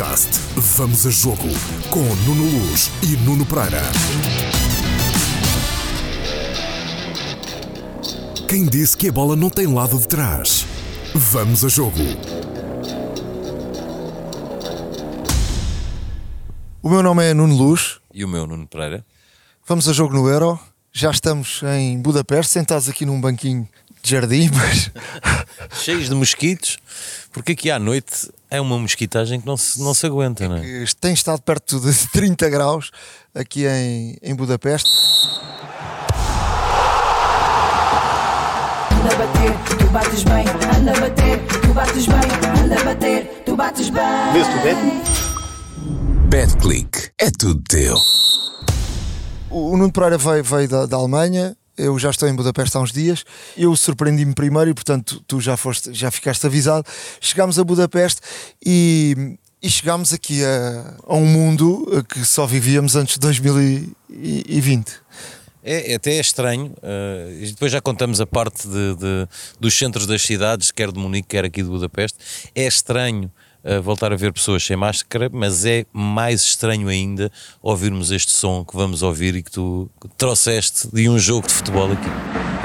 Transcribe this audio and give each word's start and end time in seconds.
Podcast 0.00 0.40
Vamos 0.56 1.06
a 1.06 1.10
Jogo 1.10 1.48
com 1.90 2.00
Nuno 2.24 2.44
Luz 2.44 2.90
e 3.02 3.18
Nuno 3.18 3.44
Pereira. 3.44 3.82
Quem 8.48 8.64
disse 8.64 8.96
que 8.96 9.10
a 9.10 9.12
bola 9.12 9.36
não 9.36 9.50
tem 9.50 9.66
lado 9.66 9.98
de 9.98 10.08
trás? 10.08 10.64
Vamos 11.14 11.66
a 11.66 11.68
Jogo. 11.68 11.98
O 16.82 16.88
meu 16.88 17.02
nome 17.02 17.30
é 17.30 17.34
Nuno 17.34 17.54
Luz. 17.54 18.00
E 18.14 18.24
o 18.24 18.28
meu, 18.28 18.46
Nuno 18.46 18.66
Pereira. 18.66 19.04
Vamos 19.66 19.86
a 19.86 19.92
jogo 19.92 20.14
no 20.14 20.26
Euro. 20.30 20.58
Já 20.90 21.10
estamos 21.10 21.62
em 21.78 22.00
Budapeste, 22.00 22.54
sentados 22.54 22.88
aqui 22.88 23.04
num 23.04 23.20
banquinho 23.20 23.68
de 24.02 24.10
jardim, 24.10 24.50
mas 24.54 24.90
Cheios 25.82 26.08
de 26.08 26.14
mosquitos, 26.14 26.78
porque 27.32 27.52
aqui 27.52 27.70
à 27.70 27.78
noite 27.78 28.30
é 28.50 28.60
uma 28.60 28.78
mosquitagem 28.78 29.40
que 29.40 29.46
não 29.46 29.56
se, 29.56 29.80
não 29.80 29.94
se 29.94 30.06
aguenta, 30.06 30.48
não 30.48 30.56
é? 30.56 30.60
que 30.60 30.96
tem 30.96 31.12
estado 31.12 31.40
perto 31.42 31.78
de 31.80 31.92
30 32.12 32.48
graus 32.48 32.90
aqui 33.34 33.66
em, 33.66 34.16
em 34.22 34.34
Budapeste. 34.34 34.90
Anda 38.92 39.14
a 39.14 39.16
bater, 39.16 39.78
tu 39.78 39.86
bates 39.90 40.24
bem. 40.24 40.44
Anda 40.78 40.92
a 40.92 41.00
bater, 41.00 41.46
tu 41.62 41.74
bates 41.74 42.06
bem. 42.06 42.64
Anda 42.64 42.80
a 42.80 42.84
bater, 42.84 43.42
tu 43.46 43.56
bates 43.56 43.90
bem. 43.90 44.02
BetClick. 46.28 47.10
É 47.18 47.30
tudo 47.30 47.62
teu. 47.68 47.96
O 49.50 49.72
o 49.72 49.76
Nuno 49.76 49.92
Pereira 49.92 50.18
veio, 50.18 50.44
veio 50.44 50.68
da, 50.68 50.86
da 50.86 50.96
Alemanha. 50.96 51.56
Eu 51.80 51.98
já 51.98 52.10
estou 52.10 52.28
em 52.28 52.34
Budapeste 52.34 52.76
há 52.76 52.80
uns 52.80 52.92
dias. 52.92 53.24
Eu 53.56 53.74
surpreendi-me 53.76 54.34
primeiro 54.34 54.70
e, 54.70 54.74
portanto, 54.74 55.22
tu 55.26 55.40
já, 55.40 55.56
foste, 55.56 55.92
já 55.92 56.10
ficaste 56.10 56.46
avisado. 56.46 56.86
Chegámos 57.20 57.58
a 57.58 57.64
Budapeste 57.64 58.20
e, 58.64 59.36
e 59.62 59.70
chegámos 59.70 60.12
aqui 60.12 60.44
a, 60.44 60.94
a 61.06 61.14
um 61.16 61.26
mundo 61.26 62.04
que 62.08 62.24
só 62.24 62.46
vivíamos 62.46 62.96
antes 62.96 63.14
de 63.14 63.20
2020. 63.20 64.92
É, 65.62 65.92
é 65.92 65.94
até 65.96 66.12
estranho, 66.18 66.72
eh, 66.82 67.38
e 67.42 67.46
depois 67.48 67.70
já 67.70 67.82
contamos 67.82 68.18
a 68.18 68.26
parte 68.26 68.66
de, 68.66 68.94
de- 68.94 69.28
dos 69.60 69.74
centros 69.76 70.06
das 70.06 70.22
cidades, 70.22 70.70
quer 70.70 70.90
de 70.90 70.98
Munique, 70.98 71.28
quer 71.28 71.44
aqui 71.44 71.62
de 71.62 71.68
Budapeste. 71.68 72.18
É 72.54 72.66
estranho 72.66 73.30
voltar 73.82 74.12
a 74.12 74.16
ver 74.16 74.32
pessoas 74.32 74.64
sem 74.64 74.76
máscara, 74.76 75.30
mas 75.32 75.64
é 75.64 75.84
mais 75.92 76.42
estranho 76.42 76.88
ainda 76.88 77.30
ouvirmos 77.62 78.10
este 78.10 78.32
som 78.32 78.64
que 78.64 78.76
vamos 78.76 79.02
ouvir 79.02 79.34
e 79.34 79.42
que 79.42 79.50
tu 79.50 79.88
trouxeste 80.16 80.88
de 80.92 81.08
um 81.08 81.18
jogo 81.18 81.46
de 81.46 81.54
futebol 81.54 81.90
aqui. 81.92 82.59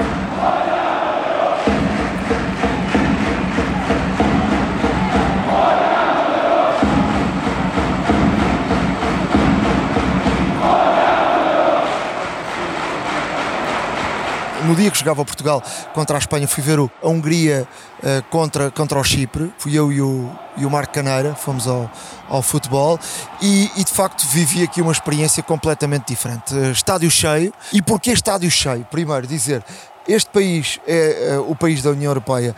No 14.66 14.74
dia 14.74 14.90
que 14.90 14.98
jogava 14.98 15.24
Portugal 15.24 15.62
contra 15.94 16.16
a 16.16 16.18
Espanha, 16.18 16.46
fui 16.48 16.62
ver 16.62 16.78
a 16.78 17.08
Hungria 17.08 17.66
eh, 18.02 18.22
contra, 18.30 18.70
contra 18.70 18.98
o 18.98 19.04
Chipre. 19.04 19.52
Fui 19.58 19.78
eu 19.78 19.92
e 19.92 20.00
o, 20.00 20.30
e 20.56 20.66
o 20.66 20.70
Marco 20.70 20.92
Caneira, 20.92 21.34
fomos 21.34 21.66
ao, 21.66 21.90
ao 22.28 22.42
futebol 22.42 22.98
e, 23.40 23.70
e, 23.76 23.84
de 23.84 23.92
facto 23.92 24.26
vivi 24.26 24.62
aqui 24.62 24.82
uma 24.82 24.92
experiência 24.92 25.42
completamente 25.42 26.08
diferente. 26.08 26.54
Eh, 26.54 26.70
estádio 26.72 27.10
cheio. 27.10 27.52
E 27.72 27.80
porquê 27.80 28.10
estádio 28.10 28.50
cheio? 28.50 28.84
Primeiro, 28.90 29.26
dizer. 29.26 29.64
Este 30.08 30.30
país 30.30 30.78
é 30.86 31.32
eh, 31.32 31.38
o 31.38 31.56
país 31.56 31.82
da 31.82 31.90
União 31.90 32.10
Europeia 32.10 32.54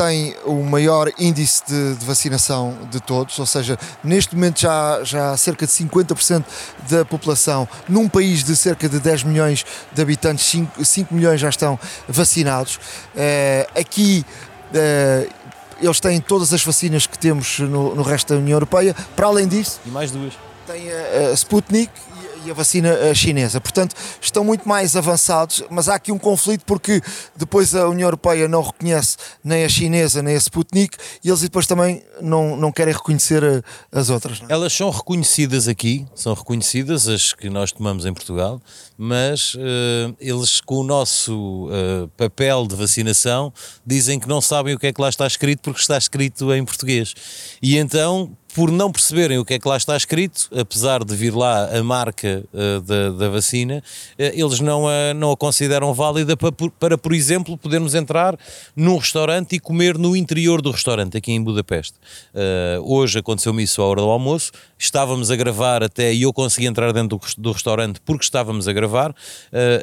tem 0.00 0.34
o 0.46 0.62
maior 0.62 1.12
índice 1.18 1.62
de, 1.66 1.94
de 1.96 2.06
vacinação 2.06 2.74
de 2.90 3.00
todos, 3.00 3.38
ou 3.38 3.44
seja, 3.44 3.78
neste 4.02 4.34
momento 4.34 4.58
já, 4.58 5.36
cerca 5.36 5.66
de 5.66 5.72
50% 5.72 6.42
da 6.88 7.04
população, 7.04 7.68
num 7.86 8.08
país 8.08 8.42
de 8.42 8.56
cerca 8.56 8.88
de 8.88 8.98
10 8.98 9.24
milhões 9.24 9.62
de 9.92 10.00
habitantes, 10.00 10.46
5, 10.46 10.82
5 10.82 11.14
milhões 11.14 11.38
já 11.38 11.50
estão 11.50 11.78
vacinados. 12.08 12.80
Eh, 13.14 13.68
aqui 13.78 14.24
eh, 14.72 15.28
eles 15.82 16.00
têm 16.00 16.18
todas 16.18 16.54
as 16.54 16.64
vacinas 16.64 17.06
que 17.06 17.18
temos 17.18 17.58
no, 17.58 17.94
no 17.94 18.02
resto 18.02 18.32
da 18.32 18.38
União 18.40 18.56
Europeia. 18.56 18.96
Para 19.14 19.26
além 19.26 19.46
disso, 19.46 19.80
E 19.84 19.90
mais 19.90 20.10
duas. 20.10 20.32
tem 20.66 20.90
a 20.90 21.32
Sputnik 21.34 21.92
e- 22.46 22.50
a 22.50 22.54
vacina 22.54 22.88
eh, 22.88 23.14
chinesa. 23.14 23.60
Portanto, 23.60 23.94
estão 24.20 24.44
muito 24.44 24.68
mais 24.68 24.96
avançados, 24.96 25.62
mas 25.70 25.88
há 25.88 25.94
aqui 25.94 26.10
um 26.12 26.18
conflito 26.18 26.64
porque 26.64 27.00
depois 27.36 27.74
a 27.74 27.88
União 27.88 28.06
Europeia 28.06 28.48
não 28.48 28.62
reconhece 28.62 29.16
nem 29.42 29.64
a 29.64 29.68
chinesa 29.68 30.22
nem 30.22 30.34
a 30.34 30.38
Sputnik 30.38 30.96
e 31.22 31.28
eles 31.28 31.40
depois 31.40 31.66
também 31.66 32.02
não, 32.20 32.56
não 32.56 32.72
querem 32.72 32.92
reconhecer 32.94 33.42
eh, 33.42 33.62
as 33.92 34.10
outras. 34.10 34.40
é? 34.42 34.52
Elas 34.52 34.72
são 34.72 34.90
reconhecidas 34.90 35.68
aqui, 35.68 36.06
são 36.14 36.34
reconhecidas 36.34 37.08
as 37.08 37.32
que 37.32 37.48
nós 37.50 37.72
tomamos 37.72 38.06
em 38.06 38.12
Portugal, 38.14 38.60
mas 38.96 39.56
eh, 39.58 40.12
eles 40.20 40.60
com 40.60 40.76
o 40.76 40.84
nosso 40.84 41.68
eh, 41.72 42.08
papel 42.16 42.66
de 42.66 42.74
vacinação 42.74 43.52
dizem 43.86 44.18
que 44.18 44.28
não 44.28 44.40
sabem 44.40 44.74
o 44.74 44.78
que 44.78 44.86
é 44.86 44.92
que 44.92 45.00
lá 45.00 45.08
está 45.08 45.26
escrito 45.26 45.60
porque 45.62 45.80
está 45.80 45.96
escrito 45.98 46.52
em 46.52 46.64
português. 46.64 47.14
E 47.62 47.76
então, 47.78 48.36
por 48.54 48.70
não 48.70 48.90
perceberem 48.90 49.38
o 49.38 49.44
que 49.44 49.54
é 49.54 49.58
que 49.58 49.68
lá 49.68 49.76
está 49.76 49.96
escrito, 49.96 50.48
apesar 50.56 51.04
de 51.04 51.14
vir 51.14 51.34
lá 51.34 51.66
a 51.76 51.82
marca 51.84 52.42
eh, 52.52 52.80
da, 52.80 53.10
da 53.10 53.28
vacina, 53.28 53.82
eh, 54.18 54.32
eles 54.34 54.60
não 54.60 54.88
a, 54.88 55.14
não 55.14 55.30
a 55.32 55.36
consideram 55.36 55.94
válida 55.94 56.36
para, 56.36 56.50
para, 56.52 56.98
por 56.98 57.12
exemplo, 57.12 57.56
podermos 57.56 57.94
entrar 57.94 58.36
num 58.74 58.96
restaurante 58.96 59.54
e 59.56 59.60
comer 59.60 59.96
no 59.96 60.16
interior 60.16 60.60
do 60.60 60.70
restaurante, 60.70 61.16
aqui 61.16 61.32
em 61.32 61.42
Budapeste. 61.42 61.94
Eh, 62.34 62.78
hoje 62.82 63.18
aconteceu-me 63.20 63.62
isso 63.62 63.80
à 63.82 63.86
hora 63.86 64.00
do 64.00 64.08
almoço, 64.08 64.50
estávamos 64.78 65.30
a 65.30 65.36
gravar 65.36 65.82
até 65.82 66.12
e 66.12 66.22
eu 66.22 66.32
consegui 66.32 66.66
entrar 66.66 66.92
dentro 66.92 67.18
do, 67.18 67.20
do 67.38 67.52
restaurante 67.52 68.00
porque 68.04 68.24
estávamos 68.24 68.66
a 68.66 68.72
gravar. 68.72 69.14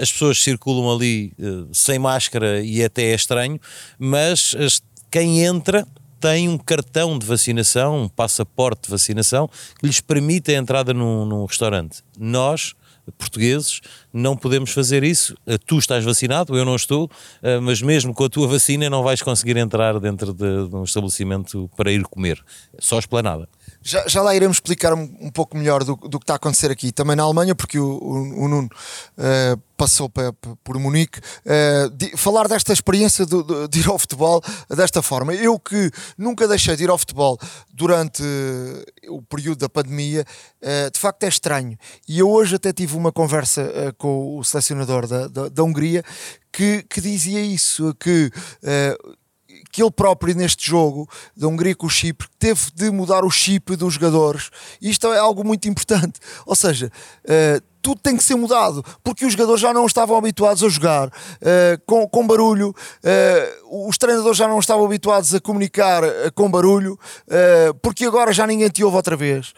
As 0.02 0.12
pessoas 0.12 0.42
circulam 0.42 0.94
ali 0.96 1.32
sem 1.72 2.00
máscara 2.00 2.62
e 2.62 2.84
até 2.84 3.04
é 3.12 3.16
estranho, 3.16 3.60
mas 3.98 4.56
as- 4.60 4.82
quem 5.10 5.44
entra 5.44 5.88
tem 6.20 6.50
um 6.50 6.58
cartão 6.58 7.18
de 7.18 7.26
vacinação, 7.26 8.04
um 8.04 8.08
passaporte 8.08 8.84
de 8.84 8.90
vacinação, 8.90 9.50
que 9.80 9.86
lhes 9.86 10.00
permite 10.00 10.52
a 10.52 10.58
entrada 10.58 10.94
num, 10.94 11.26
num 11.26 11.46
restaurante. 11.46 12.04
Nós, 12.18 12.74
portugueses, 13.18 13.82
não 14.12 14.36
podemos 14.36 14.72
fazer 14.72 15.04
isso. 15.04 15.36
Eh, 15.46 15.58
Tu 15.58 15.78
estás 15.78 16.04
vacinado, 16.04 16.58
eu 16.58 16.66
não 16.66 16.76
estou, 16.76 17.10
eh, 17.42 17.60
mas 17.60 17.82
mesmo 17.82 18.14
com 18.14 18.24
a 18.24 18.30
tua 18.30 18.48
vacina 18.48 18.90
não 18.90 19.04
vais 19.04 19.22
conseguir 19.22 19.58
entrar 19.58 20.00
dentro 20.00 20.34
de, 20.34 20.68
de 20.68 20.76
um 20.76 20.84
estabelecimento 20.84 21.70
para 21.76 21.92
ir 21.92 22.04
comer. 22.04 22.44
Só 22.80 23.00
esplanada. 23.00 23.48
Já, 23.90 24.06
já 24.06 24.22
lá 24.22 24.36
iremos 24.36 24.58
explicar 24.58 24.94
um, 24.94 25.04
um 25.22 25.30
pouco 25.32 25.56
melhor 25.58 25.82
do, 25.86 25.96
do 25.96 26.20
que 26.20 26.24
está 26.24 26.34
a 26.34 26.36
acontecer 26.36 26.70
aqui, 26.70 26.92
também 26.92 27.16
na 27.16 27.24
Alemanha, 27.24 27.56
porque 27.56 27.80
o, 27.80 27.86
o- 27.86 28.44
o 28.44 28.48
Nuno 28.50 28.70
eh, 29.18 29.56
passou 29.78 30.12
por 30.64 30.78
Munique. 30.78 31.22
Eh, 31.46 31.90
de- 31.94 32.18
falar 32.18 32.50
desta 32.50 32.74
experiência 32.74 33.26
de 33.26 33.80
ir 33.80 33.88
ao 33.88 33.98
futebol 33.98 34.42
desta 34.70 35.02
forma. 35.02 35.34
Eu 35.34 35.58
que 35.58 35.90
nunca 36.18 36.48
deixei 36.50 36.76
de 36.76 36.84
ir 36.84 36.90
ao 36.90 36.98
futebol 36.98 37.38
durante 37.74 38.22
eh, 38.24 39.10
o 39.10 39.22
período 39.22 39.60
da 39.60 39.70
pandemia, 39.70 40.26
de 40.92 41.00
facto 41.00 41.24
é 41.24 41.30
estranho. 41.30 41.78
E 42.10 42.20
eu 42.20 42.30
hoje 42.30 42.56
até 42.56 42.74
tive 42.74 42.98
uma 42.98 43.12
conversa 43.14 43.96
com 43.98 44.38
o 44.38 44.44
selecionador 44.44 45.08
da, 45.08 45.28
da, 45.30 45.48
da 45.48 45.64
Hungria 45.64 46.04
que, 46.52 46.84
que 46.90 47.00
dizia 47.00 47.40
isso, 47.40 47.96
que. 47.98 48.30
Que 49.78 49.84
ele 49.84 49.92
próprio 49.92 50.34
neste 50.34 50.66
jogo 50.66 51.08
da 51.36 51.48
Hungria 51.48 51.76
com 51.76 51.86
o 51.86 51.90
Chipre 51.90 52.28
teve 52.40 52.60
de 52.74 52.90
mudar 52.90 53.24
o 53.24 53.30
chip 53.30 53.76
dos 53.76 53.94
jogadores. 53.94 54.50
Isto 54.82 55.14
é 55.14 55.20
algo 55.20 55.44
muito 55.44 55.70
importante. 55.70 56.20
Ou 56.48 56.56
seja, 56.56 56.92
eh, 57.24 57.62
tudo 57.82 58.00
tem 58.02 58.16
que 58.18 58.24
ser 58.24 58.36
mudado 58.36 58.84
porque 59.04 59.26
os 59.26 59.34
jogadores 59.34 59.62
já 59.62 59.74
não 59.74 59.86
estavam 59.86 60.18
habituados 60.18 60.64
a 60.64 60.70
jogar 60.70 61.12
eh, 61.42 61.80
com, 61.86 62.08
com 62.08 62.26
barulho, 62.28 62.74
eh, 63.04 63.54
os 63.72 63.98
treinadores 63.98 64.38
já 64.38 64.48
não 64.48 64.60
estavam 64.60 64.86
habituados 64.86 65.34
a 65.34 65.40
comunicar 65.40 66.04
eh, 66.04 66.30
com 66.34 66.50
barulho 66.50 66.98
porque 67.82 68.06
agora 68.06 68.32
já 68.34 68.46
ninguém 68.48 68.70
te 68.70 68.84
ouve 68.84 68.96
outra 68.98 69.16
vez 69.16 69.54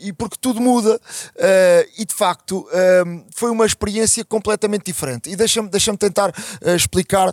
e 0.00 0.12
porque 0.12 0.36
tudo 0.40 0.60
muda 0.60 1.00
e 1.98 2.04
de 2.04 2.14
facto 2.14 2.66
foi 3.34 3.50
uma 3.50 3.66
experiência 3.66 4.24
completamente 4.24 4.84
diferente. 4.84 5.30
E 5.30 5.36
deixa-me 5.36 5.68
deixa 5.68 5.96
tentar 5.96 6.32
explicar 6.76 7.32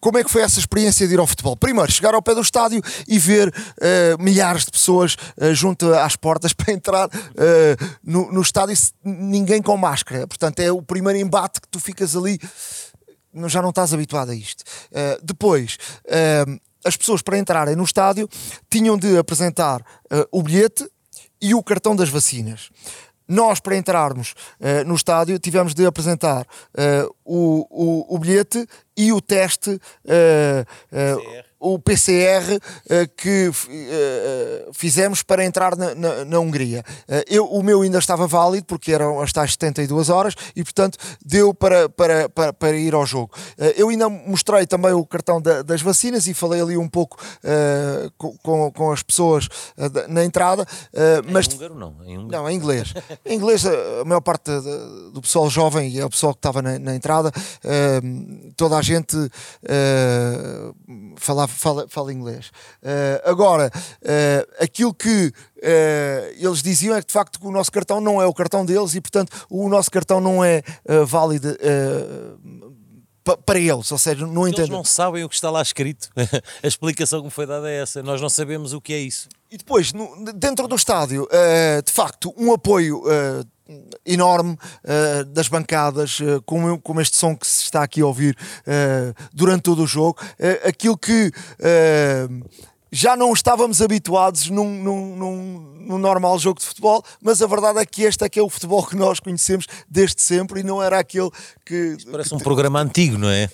como 0.00 0.16
é 0.18 0.22
que 0.22 0.30
foi 0.30 0.42
essa 0.42 0.58
experiência 0.60 1.08
de 1.08 1.14
ir 1.14 1.18
ao 1.18 1.26
futebol? 1.26 1.56
Primeiro, 1.56 1.90
chegar 1.90 2.14
ao 2.14 2.22
pé 2.22 2.34
do 2.34 2.40
estádio 2.40 2.80
e 3.06 3.18
ver 3.18 3.52
milhares 4.18 4.64
de 4.64 4.70
pessoas 4.70 5.16
junto 5.52 5.92
às 5.94 6.14
portas 6.16 6.52
para 6.54 6.72
entrar 6.72 7.08
no, 8.04 8.30
no 8.32 8.42
estádio, 8.42 8.76
se- 8.76 8.92
ninguém 9.48 9.62
com 9.62 9.76
máscara. 9.78 10.26
Portanto, 10.26 10.60
é 10.60 10.70
o 10.70 10.82
primeiro 10.82 11.18
embate 11.18 11.60
que 11.60 11.68
tu 11.68 11.80
ficas 11.80 12.14
ali, 12.14 12.38
já 13.46 13.62
não 13.62 13.70
estás 13.70 13.94
habituado 13.94 14.30
a 14.30 14.34
isto. 14.34 14.62
Eh, 14.92 15.18
depois, 15.22 15.78
eh, 16.04 16.44
as 16.84 16.96
pessoas 16.98 17.22
para 17.22 17.38
entrarem 17.38 17.74
no 17.74 17.84
estádio 17.84 18.28
tinham 18.70 18.98
de 18.98 19.16
apresentar 19.16 19.82
eh, 20.10 20.28
o 20.30 20.42
bilhete 20.42 20.86
e 21.40 21.54
o 21.54 21.62
cartão 21.62 21.96
das 21.96 22.10
vacinas. 22.10 22.68
Nós, 23.26 23.60
para 23.60 23.76
entrarmos 23.76 24.34
no 24.86 24.94
estádio, 24.94 25.38
tivemos 25.38 25.74
de 25.74 25.84
apresentar 25.84 26.46
o, 27.22 27.66
o, 27.68 28.14
o 28.14 28.18
bilhete 28.18 28.66
e 28.98 29.12
o 29.12 29.20
teste 29.20 29.80
eh, 30.04 30.64
eh, 30.90 31.44
o 31.60 31.76
PCR 31.76 32.60
que 33.16 33.50
fizemos 34.72 35.24
para 35.24 35.44
entrar 35.44 35.76
na, 35.76 35.92
na, 35.92 36.24
na 36.24 36.38
Hungria. 36.38 36.84
eu, 37.28 37.46
o 37.46 37.64
meu 37.64 37.82
ainda 37.82 37.98
estava 37.98 38.28
válido 38.28 38.64
porque 38.64 38.92
eram 38.92 39.20
as 39.20 39.32
tais 39.32 39.54
72 39.54 40.08
horas 40.08 40.34
e, 40.54 40.62
portanto, 40.62 40.96
deu 41.20 41.52
para, 41.52 41.88
para, 41.88 42.28
para, 42.28 42.52
para 42.52 42.76
ir 42.76 42.94
ao 42.94 43.04
jogo. 43.04 43.32
eu 43.76 43.88
ainda 43.88 44.08
mostrei 44.08 44.68
também 44.68 44.92
o 44.92 45.04
cartão 45.04 45.42
da, 45.42 45.62
das 45.62 45.82
vacinas 45.82 46.28
e 46.28 46.34
falei 46.34 46.60
ali 46.60 46.76
um 46.76 46.88
pouco 46.88 47.18
com, 48.16 48.70
com 48.70 48.92
as 48.92 49.02
pessoas 49.02 49.48
na 50.08 50.24
entrada. 50.24 50.64
mas, 51.28 51.48
em 51.48 51.56
húngaro 51.56 51.74
não? 51.74 51.96
Em 52.04 52.18
húngaro. 52.18 52.42
Não, 52.44 52.50
em 52.50 52.54
inglês. 52.54 52.94
em 53.26 53.34
inglês, 53.34 53.66
a 53.66 54.04
maior 54.04 54.20
parte 54.20 54.48
do 55.12 55.20
pessoal 55.20 55.50
jovem 55.50 55.90
e 55.90 55.98
é 55.98 56.04
o 56.04 56.10
pessoal 56.10 56.32
que 56.34 56.38
estava 56.38 56.62
na, 56.62 56.78
na 56.78 56.94
entrada, 56.94 57.30
uh, 57.30 58.52
toda 58.56 58.78
a 58.78 58.82
gente 58.88 59.16
uh, 59.16 60.74
fala, 61.16 61.46
fala, 61.46 61.86
fala 61.88 62.12
inglês. 62.12 62.50
Uh, 62.82 63.30
agora, 63.30 63.70
aquilo 64.60 64.94
que 64.94 65.32
eles 66.36 66.62
diziam 66.62 66.96
é 66.96 67.00
que 67.00 67.08
de 67.08 67.12
facto 67.12 67.38
o 67.42 67.50
nosso 67.50 67.70
cartão 67.70 68.00
não 68.00 68.22
é 68.22 68.26
o 68.26 68.32
cartão 68.32 68.64
deles 68.64 68.94
e, 68.94 69.00
portanto, 69.00 69.46
o 69.50 69.68
nosso 69.68 69.90
cartão 69.90 70.20
não 70.20 70.44
é 70.44 70.62
válido 71.06 71.56
para 73.36 73.58
eles, 73.58 73.90
ou 73.90 73.98
seja, 73.98 74.26
não 74.26 74.46
entendem. 74.46 74.66
Eles 74.66 74.70
não 74.70 74.84
sabem 74.84 75.24
o 75.24 75.28
que 75.28 75.34
está 75.34 75.50
lá 75.50 75.60
escrito. 75.60 76.08
a 76.62 76.66
explicação 76.66 77.20
que 77.20 77.26
me 77.26 77.30
foi 77.30 77.46
dada 77.46 77.70
é 77.70 77.82
essa. 77.82 78.02
Nós 78.02 78.20
não 78.20 78.28
sabemos 78.28 78.72
o 78.72 78.80
que 78.80 78.92
é 78.92 78.98
isso. 78.98 79.28
E 79.50 79.56
depois, 79.56 79.92
no, 79.92 80.32
dentro 80.34 80.66
do 80.68 80.76
estádio, 80.76 81.24
uh, 81.24 81.82
de 81.82 81.92
facto, 81.92 82.32
um 82.36 82.52
apoio 82.52 83.02
uh, 83.02 83.44
enorme 84.04 84.52
uh, 84.52 85.24
das 85.26 85.48
bancadas, 85.48 86.20
uh, 86.20 86.42
como, 86.44 86.80
como 86.80 87.00
este 87.00 87.16
som 87.16 87.36
que 87.36 87.46
se 87.46 87.64
está 87.64 87.82
aqui 87.82 88.00
a 88.00 88.06
ouvir 88.06 88.36
uh, 88.66 89.14
durante 89.32 89.62
todo 89.62 89.82
o 89.82 89.86
jogo, 89.86 90.18
aquilo 90.64 90.96
que 90.96 91.32
já 92.90 93.16
não 93.16 93.32
estávamos 93.32 93.82
habituados 93.82 94.48
num, 94.48 94.82
num, 94.82 95.16
num, 95.16 95.84
num, 95.86 95.98
normal 95.98 96.38
jogo 96.38 96.60
de 96.60 96.66
futebol, 96.66 97.04
mas 97.22 97.42
a 97.42 97.46
verdade 97.46 97.78
é 97.78 97.86
que 97.86 98.02
este 98.02 98.24
é 98.24 98.28
que 98.28 98.38
é 98.38 98.42
o 98.42 98.48
futebol 98.48 98.84
que 98.86 98.96
nós 98.96 99.20
conhecemos 99.20 99.66
desde 99.88 100.22
sempre 100.22 100.60
e 100.60 100.62
não 100.62 100.82
era 100.82 100.98
aquele 100.98 101.30
que. 101.64 101.96
Parece 102.10 102.34
um 102.34 102.38
programa 102.38 102.80
antigo, 102.80 103.18
não 103.18 103.28
é? 103.28 103.48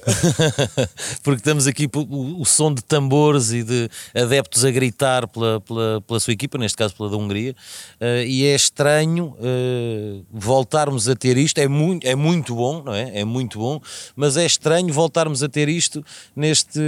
Porque 1.23 1.41
estamos 1.41 1.67
aqui 1.67 1.89
o, 1.93 2.41
o, 2.41 2.45
som 2.45 2.73
de 2.73 2.83
tambores 2.83 3.53
e 3.53 3.63
de 3.63 3.91
adeptos 4.15 4.65
a 4.65 4.71
gritar 4.71 5.27
pela, 5.27 5.61
pela, 5.61 6.01
pela 6.01 6.21
sua 6.21 6.33
equipa, 6.33 6.57
neste 6.57 6.79
caso 6.79 6.95
pela 6.95 7.11
da 7.11 7.17
Hungria, 7.17 7.57
uh, 8.01 8.25
e 8.27 8.45
é 8.45 8.55
estranho 8.55 9.37
uh, 9.39 10.25
voltarmos 10.33 11.09
a 11.09 11.17
ter 11.17 11.37
isto. 11.37 11.59
É 11.59 11.67
muito, 11.67 12.07
é 12.07 12.15
muito 12.15 12.55
bom, 12.55 12.83
não 12.83 12.95
é? 12.95 13.21
É 13.21 13.25
muito 13.25 13.59
bom, 13.59 13.81
mas 14.15 14.37
é 14.37 14.47
estranho 14.47 14.93
voltarmos 14.93 15.43
a 15.43 15.49
ter 15.49 15.69
isto 15.69 16.05
neste. 16.37 16.79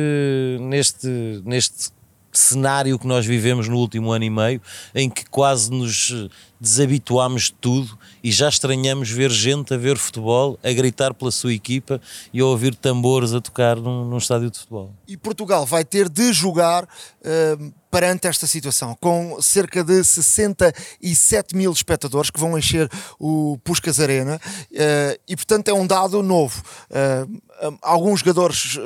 neste, 0.61 1.09
neste 1.45 1.97
cenário 2.39 2.99
que 2.99 3.07
nós 3.07 3.25
vivemos 3.25 3.69
no 3.69 3.77
último 3.77 4.13
ano 4.13 4.25
e 4.25 4.31
meio, 4.31 4.61
em 4.95 5.09
que 5.09 5.25
quase 5.27 5.71
nos 5.71 6.29
desabituámos 6.61 7.45
de 7.45 7.53
tudo 7.55 7.99
e 8.23 8.33
já 8.33 8.49
estranhamos 8.49 9.11
ver 9.11 9.31
gente 9.31 9.75
a 9.75 9.77
ver 9.77 9.99
futebol, 9.99 10.59
a 10.63 10.73
gritar 10.73 11.13
pela 11.15 11.31
sua 11.31 11.53
equipa 11.53 12.01
e 12.33 12.41
a 12.41 12.45
ouvir 12.45 12.75
tambores 12.75 13.33
a 13.33 13.41
tocar 13.41 13.77
num, 13.77 14.05
num 14.05 14.19
estádio 14.19 14.51
de 14.51 14.59
futebol. 14.59 14.95
E 15.07 15.17
Portugal 15.17 15.67
vai 15.67 15.85
ter 15.85 16.09
de 16.09 16.33
jogar 16.33 16.85
uh, 16.85 17.75
perante 17.91 18.27
esta 18.27 18.47
situação, 18.47 18.97
com 19.01 19.41
cerca 19.41 19.85
de 19.85 20.03
67 20.03 21.57
mil 21.57 21.73
espectadores 21.73 22.31
que 22.31 22.41
vão 22.41 22.59
encher 22.59 22.91
o 23.19 23.59
Puscas 23.63 24.01
Arena 24.01 24.37
uh, 24.37 25.21
e, 25.29 25.37
portanto, 25.37 25.69
é 25.69 25.75
um 25.75 25.87
dado 25.87 26.23
novo. 26.23 26.63
Uh, 26.91 27.41
alguns 27.83 28.21
jogadores 28.21 28.79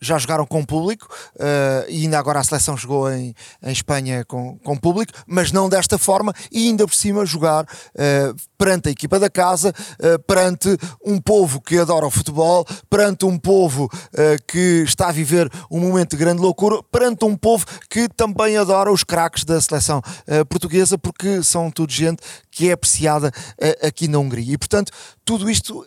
já 0.00 0.18
jogaram 0.18 0.46
com 0.46 0.64
público 0.64 1.08
e 1.88 2.02
ainda 2.02 2.18
agora 2.18 2.40
a 2.40 2.44
seleção 2.44 2.76
jogou 2.76 3.10
em, 3.10 3.34
em 3.62 3.72
Espanha 3.72 4.24
com, 4.24 4.58
com 4.58 4.76
público, 4.76 5.12
mas 5.26 5.52
não 5.52 5.68
desta 5.68 5.98
forma 5.98 6.32
e 6.50 6.68
ainda 6.68 6.86
por 6.86 6.94
cima 6.94 7.24
jogar 7.26 7.64
uh, 7.64 8.34
perante 8.56 8.88
a 8.88 8.92
equipa 8.92 9.18
da 9.18 9.28
casa, 9.28 9.72
perante 10.24 10.68
um 11.04 11.20
povo 11.20 11.60
que 11.60 11.78
adora 11.78 12.06
o 12.06 12.10
futebol, 12.10 12.64
perante 12.88 13.24
um 13.24 13.36
povo 13.36 13.90
que 14.46 14.84
está 14.86 15.08
a 15.08 15.12
viver 15.12 15.50
um 15.68 15.80
momento 15.80 16.10
de 16.10 16.16
grande 16.16 16.40
loucura, 16.40 16.80
perante 16.84 17.24
um 17.24 17.36
povo 17.36 17.66
que 17.90 18.08
também 18.08 18.56
adora 18.56 18.92
os 18.92 19.02
craques 19.02 19.42
da 19.42 19.60
seleção 19.60 20.00
portuguesa, 20.48 20.96
porque 20.96 21.42
são 21.42 21.72
tudo 21.72 21.92
gente 21.92 22.22
que 22.52 22.68
é 22.68 22.72
apreciada 22.72 23.32
aqui 23.82 24.06
na 24.06 24.18
Hungria. 24.18 24.54
E 24.54 24.58
portanto, 24.58 24.92
tudo 25.24 25.50
isto 25.50 25.84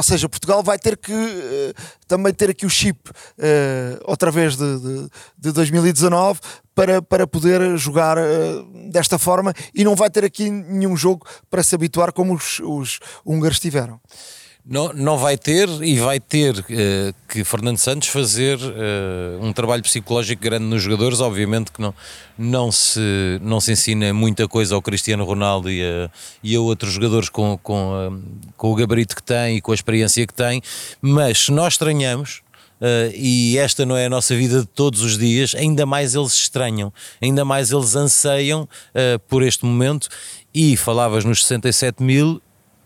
ou 0.00 0.02
seja, 0.02 0.30
Portugal 0.30 0.62
vai 0.62 0.78
ter 0.78 0.96
que 0.96 1.12
uh, 1.12 1.74
também 2.08 2.32
ter 2.32 2.48
aqui 2.48 2.64
o 2.64 2.70
chip 2.70 3.10
uh, 3.10 3.12
outra 4.04 4.30
vez 4.30 4.56
de, 4.56 4.80
de, 4.80 5.10
de, 5.36 5.52
2019 5.52 6.40
para, 6.74 7.02
para 7.02 7.26
poder 7.26 7.76
jogar 7.76 8.16
uh, 8.16 8.90
desta 8.90 9.18
forma 9.18 9.52
e 9.74 9.84
não 9.84 9.94
vai 9.94 10.08
ter 10.08 10.24
aqui 10.24 10.48
nenhum 10.48 10.96
jogo 10.96 11.26
para 11.50 11.62
se 11.62 11.74
habituar 11.74 12.14
como 12.14 12.32
os, 12.32 12.60
os 12.60 12.98
húngaros 13.26 13.60
tiveram. 13.60 14.00
Não, 14.64 14.92
não 14.92 15.16
vai 15.16 15.38
ter 15.38 15.68
e 15.82 15.98
vai 15.98 16.20
ter 16.20 16.58
uh, 16.58 16.64
que 17.28 17.42
Fernando 17.44 17.78
Santos 17.78 18.08
fazer 18.08 18.58
uh, 18.58 19.42
um 19.42 19.52
trabalho 19.52 19.82
psicológico 19.82 20.42
grande 20.42 20.64
nos 20.64 20.82
jogadores. 20.82 21.20
Obviamente 21.20 21.72
que 21.72 21.80
não, 21.80 21.94
não, 22.36 22.70
se, 22.70 23.00
não 23.42 23.60
se 23.60 23.72
ensina 23.72 24.12
muita 24.12 24.46
coisa 24.46 24.74
ao 24.74 24.82
Cristiano 24.82 25.24
Ronaldo 25.24 25.70
e 25.70 25.82
a, 25.82 26.10
e 26.42 26.54
a 26.54 26.60
outros 26.60 26.92
jogadores 26.92 27.28
com, 27.28 27.58
com, 27.62 28.08
uh, 28.08 28.22
com 28.56 28.70
o 28.70 28.74
gabarito 28.74 29.16
que 29.16 29.22
tem 29.22 29.56
e 29.56 29.60
com 29.60 29.72
a 29.72 29.74
experiência 29.74 30.26
que 30.26 30.34
tem, 30.34 30.60
mas 31.00 31.46
se 31.46 31.52
nós 31.52 31.74
estranhamos. 31.74 32.42
Uh, 32.80 33.12
e 33.14 33.58
esta 33.58 33.84
não 33.84 33.94
é 33.94 34.06
a 34.06 34.08
nossa 34.08 34.34
vida 34.34 34.60
de 34.60 34.66
todos 34.66 35.02
os 35.02 35.18
dias, 35.18 35.54
ainda 35.54 35.84
mais 35.84 36.14
eles 36.14 36.32
estranham, 36.32 36.90
ainda 37.20 37.44
mais 37.44 37.70
eles 37.72 37.94
anseiam 37.94 38.62
uh, 38.62 39.18
por 39.28 39.42
este 39.42 39.66
momento. 39.66 40.08
E 40.52 40.76
falavas 40.76 41.24
nos 41.24 41.42
67 41.42 42.02
mil, 42.02 42.40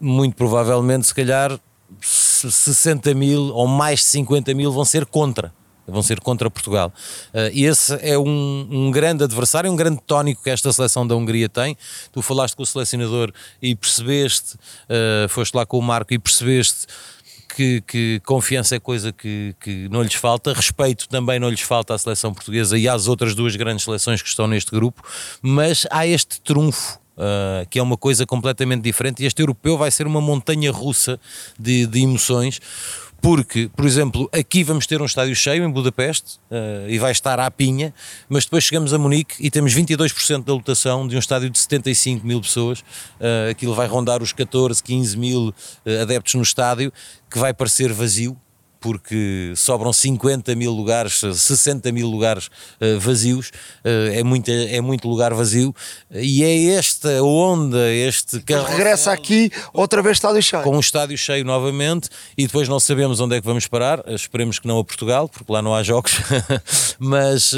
muito 0.04 0.36
provavelmente, 0.36 1.06
se 1.06 1.14
calhar, 1.14 1.58
60 2.00 3.14
mil 3.14 3.54
ou 3.54 3.66
mais 3.66 4.00
de 4.00 4.06
50 4.06 4.54
mil 4.54 4.70
vão 4.70 4.84
ser 4.84 5.06
contra. 5.06 5.52
Vão 5.86 6.02
ser 6.02 6.18
contra 6.20 6.50
Portugal. 6.50 6.92
Uh, 7.28 7.50
e 7.52 7.66
esse 7.66 7.94
é 8.00 8.18
um, 8.18 8.68
um, 8.70 8.90
grande 8.90 9.22
adversário, 9.22 9.70
um 9.70 9.76
grande 9.76 10.00
tónico 10.06 10.42
que 10.42 10.48
esta 10.48 10.72
seleção 10.72 11.06
da 11.06 11.14
Hungria 11.14 11.48
tem. 11.48 11.76
Tu 12.10 12.22
falaste 12.22 12.54
com 12.54 12.62
o 12.62 12.66
selecionador 12.66 13.30
e 13.60 13.74
percebeste, 13.74 14.54
uh, 14.54 15.28
foste 15.28 15.54
lá 15.54 15.66
com 15.66 15.78
o 15.78 15.82
Marco 15.82 16.14
e 16.14 16.18
percebeste 16.18 16.86
que, 17.54 17.82
que, 17.82 18.20
confiança 18.24 18.76
é 18.76 18.80
coisa 18.80 19.12
que, 19.12 19.54
que, 19.60 19.88
não 19.90 20.02
lhes 20.02 20.14
falta, 20.14 20.52
respeito 20.54 21.06
também 21.08 21.38
não 21.38 21.50
lhes 21.50 21.60
falta 21.60 21.94
à 21.94 21.98
seleção 21.98 22.32
portuguesa 22.32 22.78
e 22.78 22.88
às 22.88 23.06
outras 23.06 23.34
duas 23.34 23.54
grandes 23.54 23.84
seleções 23.84 24.22
que 24.22 24.28
estão 24.28 24.46
neste 24.46 24.70
grupo, 24.70 25.02
mas 25.40 25.86
há 25.90 26.06
este 26.06 26.40
trunfo 26.40 26.98
Uh, 27.16 27.64
que 27.70 27.78
é 27.78 27.82
uma 27.82 27.96
coisa 27.96 28.26
completamente 28.26 28.82
diferente, 28.82 29.22
e 29.22 29.26
este 29.26 29.40
europeu 29.40 29.78
vai 29.78 29.88
ser 29.88 30.04
uma 30.04 30.20
montanha 30.20 30.72
russa 30.72 31.20
de, 31.56 31.86
de 31.86 32.00
emoções, 32.00 32.60
porque, 33.24 33.70
por 33.74 33.86
exemplo, 33.86 34.28
aqui 34.34 34.62
vamos 34.62 34.86
ter 34.86 35.00
um 35.00 35.06
estádio 35.06 35.34
cheio 35.34 35.64
em 35.64 35.70
Budapeste 35.70 36.38
uh, 36.50 36.86
e 36.90 36.98
vai 36.98 37.10
estar 37.10 37.40
à 37.40 37.50
pinha, 37.50 37.94
mas 38.28 38.44
depois 38.44 38.64
chegamos 38.64 38.92
a 38.92 38.98
Munique 38.98 39.36
e 39.40 39.50
temos 39.50 39.74
22% 39.74 40.44
da 40.44 40.52
lotação 40.52 41.08
de 41.08 41.16
um 41.16 41.18
estádio 41.18 41.48
de 41.48 41.58
75 41.58 42.26
mil 42.26 42.38
pessoas. 42.42 42.80
Uh, 42.80 43.48
aquilo 43.50 43.74
vai 43.74 43.86
rondar 43.86 44.22
os 44.22 44.34
14, 44.34 44.82
15 44.82 45.16
mil 45.16 45.48
uh, 45.48 46.02
adeptos 46.02 46.34
no 46.34 46.42
estádio, 46.42 46.92
que 47.30 47.38
vai 47.38 47.54
parecer 47.54 47.94
vazio, 47.94 48.36
porque 48.84 49.54
sobram 49.56 49.94
50 49.94 50.54
mil 50.54 50.70
lugares, 50.70 51.18
60 51.18 51.90
mil 51.90 52.06
lugares 52.06 52.48
uh, 52.48 53.00
vazios, 53.00 53.48
uh, 53.82 54.12
é, 54.12 54.22
muita, 54.22 54.52
é 54.52 54.78
muito 54.82 55.08
lugar 55.08 55.32
vazio, 55.32 55.74
e 56.10 56.44
é 56.44 56.74
esta 56.74 57.22
onda, 57.22 57.90
este 57.90 58.40
carro. 58.40 58.68
Regressa 58.68 59.10
aqui, 59.10 59.50
outra 59.72 60.02
vez 60.02 60.18
estádio 60.18 60.42
cheio. 60.42 60.62
Com 60.62 60.76
um 60.76 60.80
estádio 60.80 61.16
cheio 61.16 61.46
novamente, 61.46 62.10
e 62.36 62.46
depois 62.46 62.68
não 62.68 62.78
sabemos 62.78 63.20
onde 63.20 63.36
é 63.36 63.40
que 63.40 63.46
vamos 63.46 63.66
parar, 63.66 64.04
esperemos 64.08 64.58
que 64.58 64.68
não 64.68 64.78
a 64.78 64.84
Portugal, 64.84 65.30
porque 65.30 65.50
lá 65.50 65.62
não 65.62 65.74
há 65.74 65.82
jogos, 65.82 66.12
mas 67.00 67.54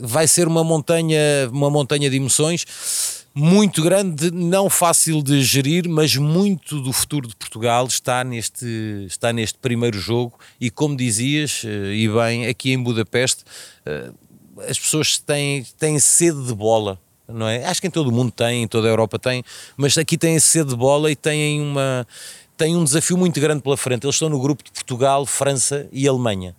vai 0.00 0.26
ser 0.26 0.48
uma 0.48 0.64
montanha, 0.64 1.20
uma 1.52 1.70
montanha 1.70 2.10
de 2.10 2.16
emoções 2.16 3.21
muito 3.34 3.82
grande, 3.82 4.30
não 4.30 4.68
fácil 4.68 5.22
de 5.22 5.42
gerir, 5.42 5.88
mas 5.88 6.16
muito 6.16 6.80
do 6.80 6.92
futuro 6.92 7.26
de 7.26 7.34
Portugal 7.34 7.86
está 7.86 8.22
neste, 8.22 9.06
está 9.06 9.32
neste 9.32 9.58
primeiro 9.58 9.98
jogo. 9.98 10.38
E 10.60 10.70
como 10.70 10.96
dizias, 10.96 11.62
eh, 11.64 11.94
e 11.94 12.08
bem, 12.08 12.46
aqui 12.46 12.72
em 12.72 12.82
Budapeste, 12.82 13.44
eh, 13.86 14.10
as 14.68 14.78
pessoas 14.78 15.18
têm, 15.18 15.64
têm 15.78 15.98
sede 15.98 16.46
de 16.46 16.54
bola. 16.54 17.00
Não 17.26 17.48
é? 17.48 17.64
Acho 17.64 17.80
que 17.80 17.86
em 17.86 17.90
todo 17.90 18.08
o 18.08 18.12
mundo 18.12 18.30
tem, 18.30 18.64
em 18.64 18.68
toda 18.68 18.86
a 18.88 18.90
Europa 18.90 19.18
tem, 19.18 19.42
mas 19.76 19.96
aqui 19.96 20.18
têm 20.18 20.38
sede 20.38 20.70
de 20.70 20.76
bola 20.76 21.10
e 21.10 21.16
têm 21.16 21.60
uma 21.62 22.06
têm 22.56 22.76
um 22.76 22.84
desafio 22.84 23.16
muito 23.16 23.40
grande 23.40 23.62
pela 23.62 23.76
frente. 23.76 24.04
Eles 24.04 24.14
estão 24.14 24.28
no 24.28 24.38
grupo 24.38 24.62
de 24.62 24.70
Portugal, 24.70 25.24
França 25.24 25.88
e 25.90 26.06
Alemanha. 26.06 26.54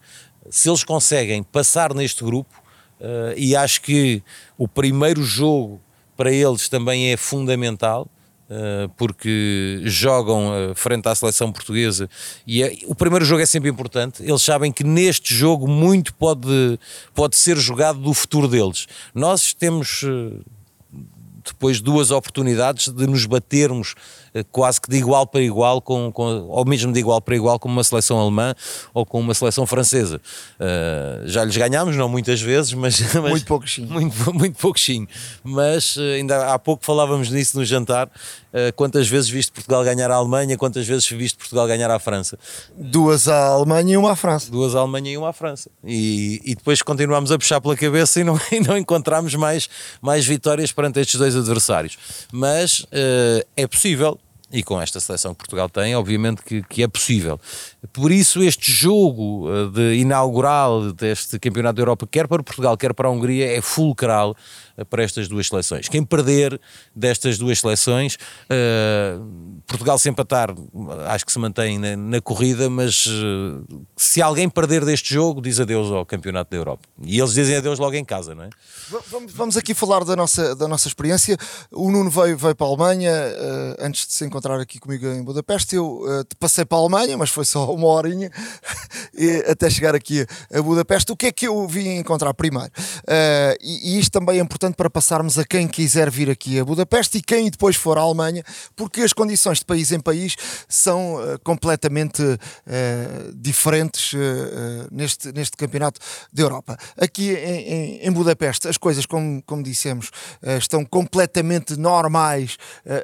Se 0.50 0.70
eles 0.70 0.84
conseguem 0.84 1.44
passar 1.44 1.94
neste 1.94 2.24
grupo, 2.24 2.54
uh, 3.00 3.34
e 3.38 3.56
acho 3.56 3.82
que 3.82 4.22
o 4.58 4.68
primeiro 4.68 5.24
jogo 5.24 5.80
para 6.16 6.32
eles 6.32 6.70
também 6.70 7.12
é 7.12 7.18
fundamental. 7.18 8.08
uh, 8.50 8.90
porque 8.98 9.82
jogam 9.86 10.50
uh, 10.50 10.76
frente 10.76 11.08
à 11.08 11.16
seleção 11.16 11.52
portuguesa 11.52 12.10
e 12.46 12.62
é, 12.62 12.78
o 12.86 12.94
primeiro 12.94 13.26
jogo 13.26 13.42
é 13.42 13.46
sempre 13.46 13.70
importante. 13.70 14.22
Eles 14.22 14.42
sabem 14.42 14.72
que 14.72 14.84
neste 14.84 15.34
jogo 15.34 15.68
muito 15.68 16.14
pode, 16.14 16.80
pode 17.14 17.36
ser 17.36 17.58
jogado 17.58 18.00
do 18.00 18.14
futuro 18.14 18.48
deles. 18.48 18.86
Nós 19.16 19.54
temos 19.54 20.06
depois 21.44 21.82
duas 21.82 22.12
oportunidades 22.12 22.88
de 22.88 23.06
nos 23.06 23.26
batermos 23.26 23.96
eh, 23.96 24.23
quase 24.52 24.82
que 24.82 24.90
de 24.90 24.98
igual 24.98 25.28
para 25.28 25.42
igual, 25.42 25.82
com, 25.82 26.12
com, 26.12 26.48
ou 26.50 26.66
mesmo 26.66 26.92
de 26.92 27.00
igual 27.00 27.22
para 27.22 27.36
igual 27.36 27.60
com 27.60 27.70
uma 27.70 27.84
seleção 27.84 28.20
alemã 28.20 28.56
ou 28.94 29.06
com 29.06 29.20
uma 29.20 29.34
seleção 29.34 29.66
francesa. 29.66 30.20
Uh, 30.60 31.28
já 31.28 31.44
lhes 31.44 31.56
ganhámos, 31.56 31.96
não 31.96 32.10
muitas 32.10 32.42
vezes, 32.42 32.74
mas. 32.74 33.00
mas 33.14 33.30
muito 33.32 33.46
pouco 33.46 33.70
sim. 33.70 33.86
Muito, 33.86 34.34
muito 34.34 34.58
pouco 34.60 34.80
sim. 34.80 35.08
Mas 35.44 35.96
uh, 35.96 36.02
ainda 36.16 36.54
há 36.54 36.60
pouco 36.60 36.86
falávamos 36.86 37.30
nisso 37.30 37.58
no 37.58 37.66
jantar. 37.66 38.08
Uh, 38.08 38.72
quantas 38.76 39.08
vezes 39.08 39.30
viste 39.30 39.52
Portugal 39.52 39.84
ganhar 39.84 40.12
a 40.12 40.16
Alemanha, 40.16 40.56
quantas 40.58 40.86
vezes 40.86 41.08
viste 41.10 41.38
Portugal 41.38 41.68
ganhar 41.68 41.90
a 41.90 42.00
França? 42.00 42.38
Duas 42.76 43.28
à 43.28 43.48
Alemanha 43.48 43.94
e 43.94 43.98
uma 43.98 44.12
à 44.12 44.16
França. 44.16 44.52
Duas 44.52 44.76
à 44.76 44.80
Alemanha 44.80 45.12
e 45.12 45.18
uma 45.18 45.30
à 45.30 45.34
França. 45.34 45.70
E, 45.84 46.42
e 46.46 46.56
depois 46.56 46.82
continuámos 46.82 47.32
a 47.32 47.38
puxar 47.38 47.60
pela 47.60 47.76
cabeça 47.76 48.20
e 48.20 48.24
não, 48.24 48.40
e 48.52 48.60
não 48.60 48.78
encontramos 48.78 49.34
mais, 49.36 49.70
mais 50.02 50.26
vitórias 50.26 50.72
perante 50.72 51.00
estes 51.00 51.20
dois 51.20 51.36
adversários. 51.36 51.98
Mas 52.32 52.86
é 53.56 53.68
possível 53.68 54.20
e 54.54 54.62
com 54.62 54.80
esta 54.80 55.00
seleção 55.00 55.34
que 55.34 55.40
Portugal 55.40 55.68
tem, 55.68 55.96
obviamente 55.96 56.44
que, 56.44 56.62
que 56.62 56.84
é 56.84 56.88
possível. 56.88 57.40
Por 57.92 58.12
isso, 58.12 58.44
este 58.44 58.72
jogo 58.72 59.50
eh, 59.52 59.68
de 59.72 59.96
inaugural 59.96 60.94
deste 60.94 61.40
Campeonato 61.40 61.78
da 61.78 61.82
Europa, 61.82 62.08
quer 62.10 62.28
para 62.28 62.44
Portugal, 62.44 62.78
quer 62.78 62.94
para 62.94 63.08
a 63.08 63.12
Hungria, 63.12 63.58
é 63.58 63.62
fulcral 63.62 64.38
para 64.90 65.04
estas 65.04 65.28
duas 65.28 65.48
seleções. 65.48 65.88
Quem 65.88 66.04
perder 66.04 66.60
destas 66.96 67.38
duas 67.38 67.60
seleções, 67.60 68.16
uh, 68.16 69.62
Portugal 69.68 70.00
se 70.00 70.10
empatar, 70.10 70.50
acho 71.08 71.26
que 71.26 71.32
se 71.32 71.38
mantém 71.38 71.78
na, 71.78 71.96
na 71.96 72.22
corrida, 72.22 72.70
mas 72.70 73.06
uh, 73.06 73.86
se 73.96 74.22
alguém 74.22 74.50
perder 74.50 74.84
deste 74.84 75.14
jogo, 75.14 75.42
diz 75.42 75.60
adeus 75.60 75.92
ao 75.92 76.06
Campeonato 76.06 76.50
da 76.52 76.58
Europa. 76.58 76.88
E 77.04 77.20
eles 77.20 77.34
dizem 77.34 77.58
adeus 77.58 77.78
logo 77.78 77.96
em 77.96 78.04
casa, 78.04 78.34
não 78.34 78.46
é? 78.46 78.50
Vamos, 79.10 79.34
vamos 79.34 79.58
aqui 79.58 79.74
falar 79.74 80.04
da 80.04 80.16
nossa, 80.16 80.56
da 80.56 80.68
nossa 80.68 80.88
experiência. 80.88 81.38
O 81.72 81.92
Nuno 81.92 82.10
veio, 82.10 82.38
veio 82.38 82.56
para 82.56 82.66
a 82.66 82.70
Alemanha 82.70 83.12
uh, 83.12 83.86
antes 83.86 84.08
de 84.08 84.14
se 84.14 84.26
encontrar 84.26 84.60
aqui 84.60 84.80
comigo 84.80 85.06
em 85.08 85.24
Budapeste. 85.24 85.76
Eu 85.76 86.02
passei 86.40 86.66
para 86.66 86.78
a 86.78 86.82
Alemanha, 86.82 87.16
mas 87.18 87.30
foi 87.30 87.46
só 87.46 87.72
uma 87.74 87.88
horinha 87.88 88.32
até 89.48 89.70
chegar 89.70 89.94
aqui 89.94 90.26
a 90.52 90.62
Budapeste. 90.62 91.12
O 91.12 91.16
que 91.16 91.28
é 91.28 91.32
que 91.32 91.48
eu 91.48 91.68
vim 91.68 91.98
encontrar 91.98 92.34
primeiro? 92.34 92.72
e, 93.62 93.96
e 93.96 94.00
isto 94.00 94.12
também 94.12 94.40
é 94.40 94.42
importante 94.42 94.63
importante 94.64 94.76
para 94.76 94.90
passarmos 94.90 95.38
a 95.38 95.44
quem 95.44 95.68
quiser 95.68 96.10
vir 96.10 96.30
aqui 96.30 96.60
a 96.60 96.64
Budapeste 96.64 97.18
e 97.18 97.22
quem 97.22 97.50
depois 97.50 97.76
for 97.76 97.98
à 97.98 98.02
Alemanha, 98.02 98.44
porque 98.76 99.02
as 99.02 99.12
condições 99.12 99.60
de 99.60 99.66
país 99.66 99.92
em 99.92 100.00
país 100.00 100.36
são 100.68 101.16
uh, 101.16 101.40
completamente 101.44 102.22
uh, 102.22 102.40
diferentes 103.36 104.14
uh, 104.14 104.18
neste, 104.90 105.34
neste 105.34 105.58
campeonato 105.58 106.00
da 106.32 106.44
Europa. 106.44 106.78
Aqui 106.98 107.32
em, 107.34 108.00
em, 108.08 108.12
Budapeste, 108.12 108.68
as 108.68 108.78
coisas, 108.78 109.06
como, 109.06 109.42
como 109.44 109.64
dissemos, 109.64 110.12
estão 110.60 110.86
completamente 110.86 111.76
normais, 111.76 112.58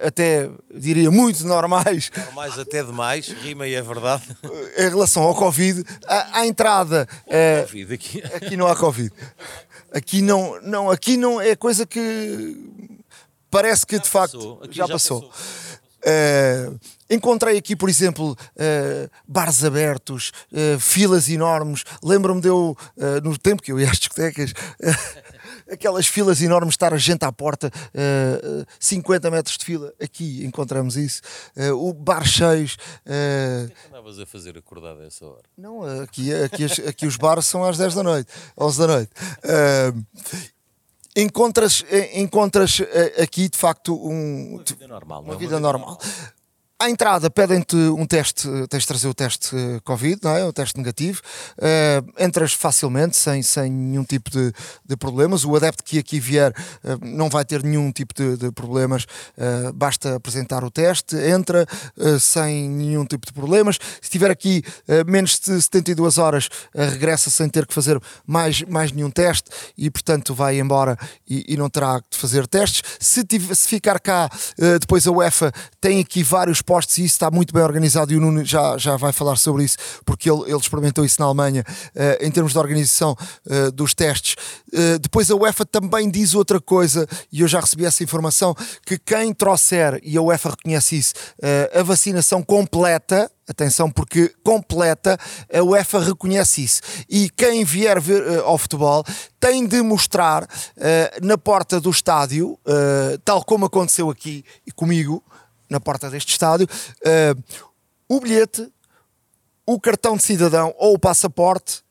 até 0.06 0.50
diria 0.74 1.10
muito 1.10 1.46
normais. 1.46 2.12
Normais 2.16 2.60
até 2.60 2.84
demais, 2.84 3.28
rima 3.28 3.68
e 3.68 3.74
é 3.74 3.82
verdade. 3.82 4.24
Em 4.78 4.89
relação 4.89 5.24
ao 5.24 5.36
Covid, 5.36 5.84
à, 6.06 6.39
à 6.39 6.46
entrada. 6.46 7.08
Covid 7.63 7.94
aqui. 7.94 8.24
aqui 8.36 8.56
não 8.56 8.68
há 8.68 8.75
Covid. 8.75 9.12
Aqui 9.91 10.22
não, 10.22 10.62
não, 10.62 10.89
aqui 10.89 11.17
não 11.17 11.41
é 11.41 11.55
coisa 11.55 11.86
que 11.86 12.55
parece 13.50 13.86
que 13.86 13.96
já 13.96 14.01
de 14.01 14.10
facto 14.10 14.38
passou. 14.38 14.62
Já, 14.65 14.86
já, 14.86 14.88
passou. 14.88 15.22
passou. 15.24 15.79
Uh, 16.00 16.79
encontrei 17.10 17.58
aqui, 17.58 17.75
por 17.75 17.89
exemplo, 17.89 18.31
uh, 18.31 19.10
bares 19.27 19.63
abertos, 19.63 20.31
uh, 20.51 20.79
filas 20.79 21.27
enormes. 21.27 21.84
Lembro-me 22.03 22.41
de 22.41 22.48
eu, 22.48 22.77
no 23.24 23.38
tempo 23.38 23.62
que 23.62 23.72
eu 23.72 23.79
ia 23.79 23.89
às 23.89 23.98
discotecas, 23.98 24.53
aquelas 25.72 26.08
filas 26.08 26.42
enormes, 26.42 26.74
estar 26.74 26.94
a 26.94 26.98
gente 26.98 27.24
à 27.24 27.32
porta, 27.32 27.68
uh, 27.68 28.66
50 28.80 29.32
metros 29.32 29.58
de 29.58 29.66
fila. 29.66 29.94
Aqui 30.02 30.44
encontramos 30.46 30.96
isso. 30.96 31.22
o 31.76 31.94
bar 31.94 32.26
cheios. 32.26 32.78
Uh, 33.06 33.66
o 33.66 33.68
que 33.68 33.74
é 33.74 33.76
que 33.76 33.88
andavas 33.88 34.20
a 34.20 34.26
fazer 34.26 34.58
acordado 34.58 35.02
a 35.02 35.06
essa 35.06 35.26
hora? 35.26 35.44
Não, 35.58 35.84
aqui, 36.02 36.34
aqui, 36.34 36.66
aqui 36.88 37.06
os 37.06 37.16
bares 37.16 37.46
são 37.46 37.64
às 37.64 37.78
10 37.78 37.96
da 37.96 38.04
noite, 38.04 38.32
11 38.58 38.80
da 38.80 38.88
noite. 38.88 39.12
Uh, 39.44 40.30
encontras, 41.16 41.84
encontras 42.14 42.82
aqui 43.22 43.50
de 43.50 43.58
facto 43.58 43.96
um, 43.96 44.56
uma 44.56 44.64
vida 44.64 44.88
normal. 44.88 45.24
Uma, 45.24 45.36
vida, 45.36 45.60
normal. 45.60 45.98
normal. 45.98 46.38
À 46.81 46.89
entrada 46.89 47.29
pedem-te 47.29 47.75
um 47.75 48.05
teste, 48.05 48.48
tens 48.69 48.83
de 48.83 48.88
trazer 48.88 49.09
o 49.09 49.13
teste 49.13 49.53
Covid, 49.83 50.17
não 50.24 50.31
é? 50.31 50.45
O 50.45 50.53
teste 50.53 50.77
negativo. 50.77 51.19
Uh, 51.57 52.24
entras 52.24 52.53
facilmente, 52.53 53.17
sem, 53.17 53.43
sem 53.43 53.69
nenhum 53.69 54.05
tipo 54.05 54.29
de, 54.29 54.53
de 54.86 54.95
problemas. 54.95 55.43
O 55.43 55.53
adepto 55.57 55.83
que 55.83 56.00
aqui 56.00 56.21
vier 56.21 56.51
uh, 56.51 57.05
não 57.05 57.27
vai 57.27 57.43
ter 57.43 57.63
nenhum 57.63 57.91
tipo 57.91 58.13
de, 58.13 58.38
de 58.38 58.51
problemas, 58.53 59.03
uh, 59.03 59.74
basta 59.74 60.15
apresentar 60.15 60.63
o 60.63 60.71
teste, 60.71 61.17
entra 61.17 61.67
sem 62.17 62.69
nenhum 62.69 63.05
tipo 63.05 63.27
de 63.27 63.33
problemas. 63.33 63.75
Se 63.75 64.03
estiver 64.03 64.31
aqui 64.31 64.63
menos 65.05 65.38
de 65.38 65.62
72 65.62 66.17
horas, 66.17 66.48
regressa 66.74 67.29
sem 67.29 67.50
ter 67.50 67.67
que 67.67 67.74
fazer 67.74 68.00
mais, 68.25 68.62
mais 68.62 68.91
nenhum 68.93 69.12
teste 69.12 69.50
e, 69.77 69.89
portanto, 69.89 70.33
vai 70.33 70.59
embora 70.59 70.98
e, 71.29 71.53
e 71.53 71.57
não 71.57 71.69
terá 71.69 72.00
de 72.09 72.17
fazer 72.17 72.48
testes. 72.48 72.81
Se, 73.00 73.21
se 73.53 73.67
ficar 73.67 74.00
cá, 74.00 74.29
depois 74.79 75.05
a 75.05 75.12
UEFA 75.12 75.51
tem 75.81 76.00
aqui 76.00 76.24
vários 76.24 76.62
postos 76.70 77.00
e 77.00 77.06
isso 77.06 77.16
está 77.16 77.32
muito 77.32 77.52
bem 77.52 77.64
organizado 77.64 78.14
e 78.14 78.16
o 78.16 78.22
Nuno 78.22 78.46
já, 78.46 78.78
já 78.78 78.96
vai 78.96 79.12
falar 79.12 79.38
sobre 79.38 79.64
isso 79.64 79.76
porque 80.06 80.30
ele, 80.30 80.44
ele 80.44 80.58
experimentou 80.58 81.04
isso 81.04 81.20
na 81.20 81.26
Alemanha 81.26 81.66
uh, 81.68 82.24
em 82.24 82.30
termos 82.30 82.52
de 82.52 82.60
organização 82.60 83.18
uh, 83.48 83.72
dos 83.72 83.96
testes. 83.96 84.36
Uh, 84.72 85.00
depois 85.00 85.32
a 85.32 85.36
UEFA 85.36 85.66
também 85.66 86.12
diz 86.12 86.36
outra 86.36 86.62
coisa 86.62 87.08
e 87.32 87.42
eu 87.42 87.48
já 87.48 87.60
recebi 87.60 87.86
essa 87.86 88.04
informação 88.04 88.56
que 88.86 89.00
quem 89.00 89.34
trouxer, 89.34 90.00
e 90.04 90.16
a 90.16 90.22
UEFA 90.22 90.52
reconhece 90.52 90.96
isso, 90.96 91.14
a 91.74 91.82
vacinação 91.82 92.44
completa 92.44 93.32
atenção, 93.50 93.90
porque 93.90 94.32
completa, 94.44 95.18
a 95.52 95.64
UEFA 95.64 96.00
reconhece 96.00 96.64
isso. 96.64 96.82
E 97.10 97.30
quem 97.30 97.66
vier 97.66 98.00
ver 98.00 98.22
uh, 98.22 98.46
ao 98.46 98.58
futebol 98.58 99.04
tem 99.40 99.66
de 99.66 99.82
mostrar 99.82 100.44
uh, 100.44 100.48
na 101.26 101.38
porta 101.38 101.80
do 101.80 101.90
estádio, 101.90 102.52
uh, 102.52 103.18
tal 103.26 103.44
como 103.44 103.66
aconteceu 103.66 104.10
aqui 104.10 104.46
comigo, 104.76 105.24
na 105.70 105.80
porta 105.80 106.10
deste 106.10 106.32
estádio, 106.32 106.68
uh, 106.68 107.60
o 108.08 108.20
bilhete, 108.20 108.72
o 109.66 109.80
cartão 109.80 110.18
de 110.18 110.24
cidadão 110.24 110.74
ou 110.78 110.96
o 110.96 111.00
passaporte, 111.00 111.84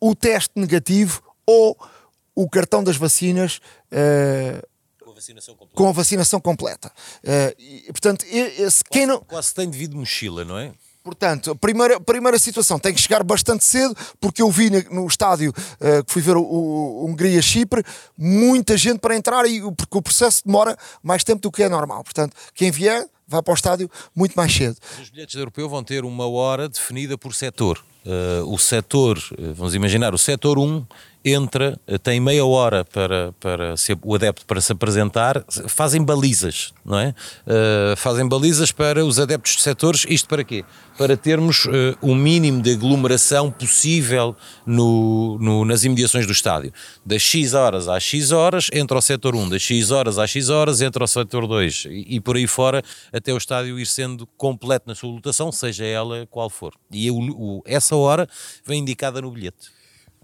o 0.00 0.14
teste 0.14 0.52
negativo 0.56 1.22
ou 1.46 1.76
o 2.34 2.48
cartão 2.48 2.84
das 2.84 2.96
vacinas. 2.96 3.60
Uh, 3.90 4.66
com 5.02 5.10
a 5.10 5.14
vacinação 5.14 5.54
completa. 5.54 5.76
Com 5.76 5.88
a 5.88 5.92
vacinação 5.92 6.40
completa. 6.40 6.92
Uh, 7.24 7.54
e, 7.58 7.86
portanto, 7.92 8.24
esse, 8.26 8.84
quem 8.84 9.06
não... 9.06 9.20
quase 9.20 9.54
tem 9.54 9.68
devido 9.68 9.96
mochila, 9.96 10.44
não 10.44 10.58
é? 10.58 10.72
Portanto, 11.02 11.50
a 11.50 11.54
primeira, 11.54 12.00
primeira 12.00 12.38
situação 12.38 12.78
tem 12.78 12.94
que 12.94 13.00
chegar 13.00 13.22
bastante 13.22 13.64
cedo, 13.64 13.96
porque 14.20 14.40
eu 14.40 14.50
vi 14.50 14.70
no 14.90 15.06
estádio 15.06 15.50
uh, 15.50 16.04
que 16.04 16.12
fui 16.12 16.22
ver 16.22 16.36
o, 16.36 16.42
o 16.42 17.06
Hungria-Chipre, 17.06 17.82
muita 18.16 18.76
gente 18.76 19.00
para 19.00 19.16
entrar, 19.16 19.44
e, 19.46 19.60
porque 19.72 19.98
o 19.98 20.02
processo 20.02 20.42
demora 20.44 20.76
mais 21.02 21.24
tempo 21.24 21.42
do 21.42 21.50
que 21.50 21.62
é 21.62 21.68
normal. 21.68 22.04
Portanto, 22.04 22.36
quem 22.54 22.70
vier 22.70 23.06
vai 23.26 23.42
para 23.42 23.52
o 23.52 23.54
estádio 23.54 23.90
muito 24.14 24.34
mais 24.34 24.54
cedo. 24.54 24.76
Os 25.00 25.10
bilhetes 25.10 25.34
europeus 25.34 25.70
vão 25.70 25.82
ter 25.82 26.04
uma 26.04 26.28
hora 26.28 26.68
definida 26.68 27.18
por 27.18 27.34
setor. 27.34 27.82
Uh, 28.04 28.52
o 28.52 28.58
setor, 28.58 29.16
uh, 29.16 29.54
vamos 29.54 29.76
imaginar, 29.76 30.12
o 30.12 30.18
setor 30.18 30.58
1 30.58 30.84
entra, 31.24 31.78
uh, 31.86 31.96
tem 32.00 32.18
meia 32.18 32.44
hora 32.44 32.84
para, 32.84 33.32
para 33.38 33.76
o 34.02 34.14
adepto 34.16 34.44
para 34.44 34.60
se 34.60 34.72
apresentar, 34.72 35.44
fazem 35.68 36.02
balizas, 36.02 36.74
não 36.84 36.98
é? 36.98 37.14
fazem 37.96 38.26
balizas 38.26 38.72
para 38.72 39.04
os 39.04 39.20
adeptos 39.20 39.54
de 39.54 39.62
setores, 39.62 40.04
isto 40.08 40.28
para 40.28 40.42
quê? 40.42 40.64
Para 40.98 41.16
termos 41.16 41.66
o 42.00 42.14
mínimo 42.14 42.60
de 42.60 42.72
aglomeração 42.72 43.50
possível 43.50 44.36
no, 44.66 45.38
no, 45.38 45.64
nas 45.64 45.84
imediações 45.84 46.26
do 46.26 46.32
estádio. 46.32 46.72
Das 47.06 47.22
X 47.22 47.54
horas 47.54 47.88
às 47.88 48.02
X 48.02 48.32
horas 48.32 48.68
entra 48.72 48.98
o 48.98 49.00
setor 49.00 49.36
1, 49.36 49.48
das 49.48 49.62
X 49.62 49.90
horas 49.90 50.18
às 50.18 50.28
X 50.28 50.48
horas 50.48 50.80
entra 50.80 51.04
o 51.04 51.06
setor 51.06 51.46
2 51.46 51.86
e, 51.88 52.16
e 52.16 52.20
por 52.20 52.36
aí 52.36 52.46
fora 52.46 52.82
até 53.12 53.32
o 53.32 53.36
estádio 53.36 53.78
ir 53.78 53.86
sendo 53.86 54.26
completo 54.36 54.86
na 54.88 54.94
sua 54.94 55.10
lotação, 55.10 55.52
seja 55.52 55.84
ela 55.84 56.26
qual 56.30 56.50
for. 56.50 56.74
E 56.90 57.10
o, 57.10 57.16
o, 57.16 57.62
essa 57.64 57.91
essa 57.92 57.96
hora 57.96 58.28
vem 58.64 58.80
indicada 58.80 59.20
no 59.20 59.30
bilhete. 59.30 59.70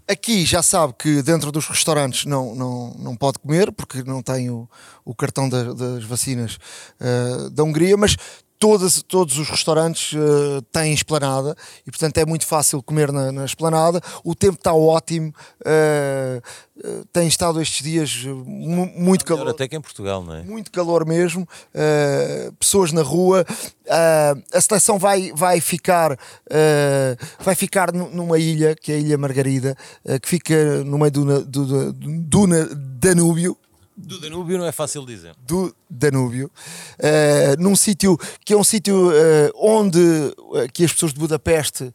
Aqui 0.07 0.43
já 0.43 0.63
sabe 0.63 0.93
que 0.97 1.21
dentro 1.21 1.51
dos 1.51 1.67
restaurantes 1.67 2.25
não, 2.25 2.55
não, 2.55 2.95
não 2.97 3.15
pode 3.15 3.37
comer 3.37 3.71
porque 3.71 4.01
não 4.03 4.23
tem 4.23 4.49
o, 4.49 4.67
o 5.05 5.13
cartão 5.13 5.47
da, 5.47 5.71
das 5.71 6.03
vacinas 6.03 6.57
uh, 6.99 7.49
da 7.51 7.63
Hungria, 7.63 7.95
mas 7.95 8.17
todas, 8.59 9.01
todos 9.01 9.39
os 9.39 9.49
restaurantes 9.49 10.11
uh, 10.13 10.61
têm 10.71 10.93
esplanada 10.93 11.55
e, 11.87 11.89
portanto, 11.89 12.17
é 12.17 12.25
muito 12.25 12.45
fácil 12.45 12.83
comer 12.83 13.11
na, 13.11 13.31
na 13.31 13.45
esplanada. 13.45 14.01
O 14.23 14.35
tempo 14.35 14.55
está 14.55 14.73
ótimo, 14.73 15.33
uh, 15.65 16.87
uh, 16.87 17.05
tem 17.13 17.27
estado 17.27 17.61
estes 17.61 17.81
dias 17.81 18.25
muito 18.45 19.23
calor. 19.23 19.47
Até 19.47 19.67
que 19.67 19.77
em 19.77 19.81
Portugal, 19.81 20.21
não 20.21 20.35
é? 20.35 20.43
Muito 20.43 20.69
calor 20.71 21.05
mesmo, 21.05 21.47
pessoas 22.59 22.91
na 22.91 23.01
rua. 23.01 23.45
a 23.87 24.61
seleção 24.61 24.99
vai, 24.99 25.31
vai 25.33 25.61
ficar, 25.61 26.17
vai 27.39 27.55
ficar 27.55 27.93
numa 27.93 28.37
ilha, 28.37 28.75
que 28.75 28.91
é 28.91 28.95
a 28.95 28.97
Ilha 28.97 29.17
Margarida, 29.17 29.77
que 30.21 30.27
fica 30.27 30.83
no 30.83 30.97
meio 30.97 31.11
do, 31.11 31.43
do, 31.45 31.65
do, 31.65 31.93
do 31.93 32.47
Danúbio 32.75 33.57
do 33.99 34.19
Danúbio 34.19 34.57
não 34.57 34.65
é 34.65 34.71
fácil 34.71 35.05
dizer. 35.05 35.35
Do 35.39 35.75
Danúbio, 35.89 36.51
uh, 36.99 37.61
num 37.61 37.75
sítio 37.75 38.17
que 38.45 38.53
é 38.53 38.57
um 38.57 38.63
sítio 38.63 39.09
uh, 39.09 39.51
onde 39.55 39.99
uh, 39.99 40.71
que 40.71 40.85
as 40.85 40.93
pessoas 40.93 41.13
de 41.13 41.19
Budapeste 41.19 41.91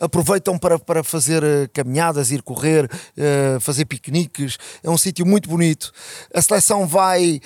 aproveitam 0.00 0.58
para, 0.58 0.78
para 0.78 1.02
fazer 1.02 1.42
caminhadas, 1.72 2.30
ir 2.30 2.42
correr, 2.42 2.88
fazer 3.60 3.84
piqueniques. 3.84 4.56
É 4.82 4.90
um 4.90 4.98
sítio 4.98 5.24
muito 5.24 5.48
bonito. 5.48 5.92
A 6.34 6.42
seleção 6.42 6.86
vai 6.86 7.40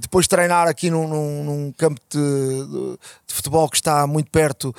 depois 0.00 0.26
treinar 0.26 0.68
aqui 0.68 0.90
num, 0.90 1.08
num, 1.08 1.44
num 1.44 1.72
campo 1.72 2.00
de, 2.10 2.18
de, 2.18 2.98
futebol 3.34 3.68
que 3.68 3.76
está 3.76 4.06
muito 4.06 4.30
perto 4.30 4.74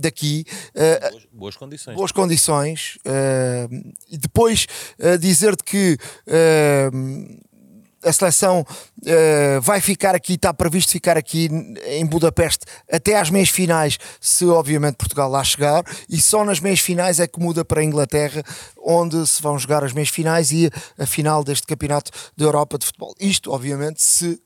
daqui. 0.00 0.44
Boas, 0.74 1.26
boas, 1.32 1.56
condições. 1.56 1.96
Boas 1.96 2.12
condições. 2.12 2.98
e 4.10 4.16
depois 4.16 4.66
dizer-te 5.20 5.64
que 5.64 5.98
a 8.04 8.12
seleção 8.12 8.60
uh, 8.60 9.60
vai 9.62 9.80
ficar 9.80 10.14
aqui, 10.14 10.34
está 10.34 10.52
previsto 10.52 10.92
ficar 10.92 11.16
aqui 11.16 11.48
em 11.86 12.04
Budapeste 12.04 12.66
até 12.90 13.18
às 13.18 13.30
meias 13.30 13.48
finais, 13.48 13.98
se 14.20 14.44
obviamente 14.46 14.96
Portugal 14.96 15.30
lá 15.30 15.42
chegar, 15.42 15.82
e 16.08 16.20
só 16.20 16.44
nas 16.44 16.60
meias 16.60 16.80
finais 16.80 17.18
é 17.18 17.26
que 17.26 17.40
muda 17.40 17.64
para 17.64 17.80
a 17.80 17.84
Inglaterra, 17.84 18.42
onde 18.76 19.26
se 19.26 19.42
vão 19.42 19.58
jogar 19.58 19.82
as 19.82 19.92
meias 19.92 20.10
finais 20.10 20.52
e 20.52 20.70
a 20.98 21.06
final 21.06 21.42
deste 21.42 21.66
campeonato 21.66 22.10
da 22.36 22.44
Europa 22.44 22.78
de 22.78 22.86
futebol. 22.86 23.14
Isto, 23.18 23.50
obviamente, 23.50 24.02
se, 24.02 24.40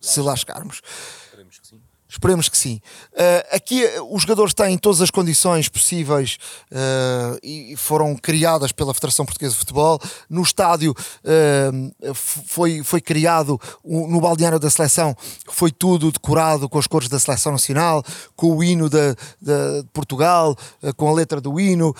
se 0.00 0.20
lá 0.20 0.36
chegarmos. 0.36 0.80
Esperemos 1.26 1.58
que 1.58 1.66
sim. 1.66 1.81
Esperemos 2.12 2.46
que 2.50 2.58
sim. 2.58 2.78
Uh, 3.14 3.56
aqui 3.56 3.82
eh, 3.82 3.98
os 4.10 4.20
jogadores 4.20 4.52
têm 4.52 4.76
todas 4.76 5.00
as 5.00 5.10
condições 5.10 5.70
possíveis 5.70 6.36
uh, 6.70 7.38
e 7.42 7.74
foram 7.74 8.14
criadas 8.14 8.70
pela 8.70 8.92
Federação 8.92 9.24
Portuguesa 9.24 9.54
de 9.54 9.58
Futebol. 9.58 9.98
No 10.28 10.42
estádio 10.42 10.92
uh, 10.92 12.14
foi, 12.14 12.82
foi 12.84 13.00
criado, 13.00 13.58
no 13.82 14.20
balneário 14.20 14.58
da 14.58 14.68
seleção, 14.68 15.16
foi 15.48 15.70
tudo 15.70 16.12
decorado 16.12 16.68
com 16.68 16.78
as 16.78 16.86
cores 16.86 17.08
da 17.08 17.18
seleção 17.18 17.52
nacional, 17.52 18.04
com 18.36 18.58
o 18.58 18.62
hino 18.62 18.90
de, 18.90 19.14
de 19.40 19.82
Portugal, 19.94 20.54
com 20.98 21.08
a 21.08 21.12
letra 21.14 21.40
do 21.40 21.58
hino. 21.58 21.96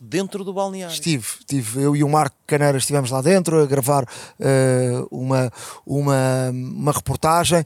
dentro 0.00 0.44
do 0.44 0.52
balneário? 0.52 0.94
Estive, 0.94 1.26
estive. 1.40 1.82
Eu 1.82 1.96
e 1.96 2.04
o 2.04 2.08
Marco 2.08 2.36
Caneiras 2.46 2.82
estivemos 2.82 3.10
lá 3.10 3.20
dentro 3.20 3.60
a 3.60 3.66
gravar 3.66 4.06
uma, 5.10 5.52
uma, 5.84 6.50
uma 6.52 6.92
reportagem. 6.92 7.64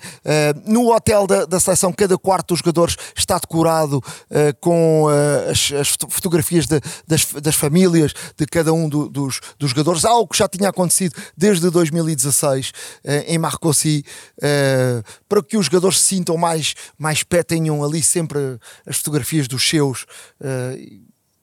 no 0.64 0.94
hotel 0.94 1.26
da, 1.26 1.44
da 1.44 1.60
seleção, 1.66 1.92
cada 1.92 2.16
quarto 2.16 2.48
dos 2.48 2.58
jogadores 2.58 2.96
está 3.16 3.38
decorado 3.38 3.98
uh, 3.98 4.56
com 4.60 5.04
uh, 5.04 5.50
as, 5.50 5.72
as, 5.72 5.88
fotografias 5.88 6.66
de, 6.66 6.80
das, 7.06 7.24
das, 7.42 7.54
famílias 7.54 8.12
de 8.36 8.46
cada 8.46 8.72
um 8.72 8.88
do, 8.88 9.08
dos, 9.08 9.40
dos, 9.58 9.70
jogadores, 9.70 10.04
algo 10.04 10.28
que 10.28 10.38
já 10.38 10.48
tinha 10.48 10.68
acontecido 10.68 11.14
desde 11.36 11.68
2016 11.70 12.68
uh, 12.68 12.72
eh, 13.04 13.24
em 13.28 13.38
Marcoussis, 13.38 14.02
para 15.28 15.42
que 15.42 15.56
os 15.56 15.66
jogadores 15.66 16.00
se 16.00 16.16
sintam 16.16 16.36
mais, 16.36 16.74
mais 16.98 17.22
pé, 17.22 17.42
tenham 17.42 17.82
ali 17.82 18.02
sempre 18.02 18.58
as 18.86 18.96
fotografias 18.98 19.48
dos 19.48 19.68
seus 19.68 20.06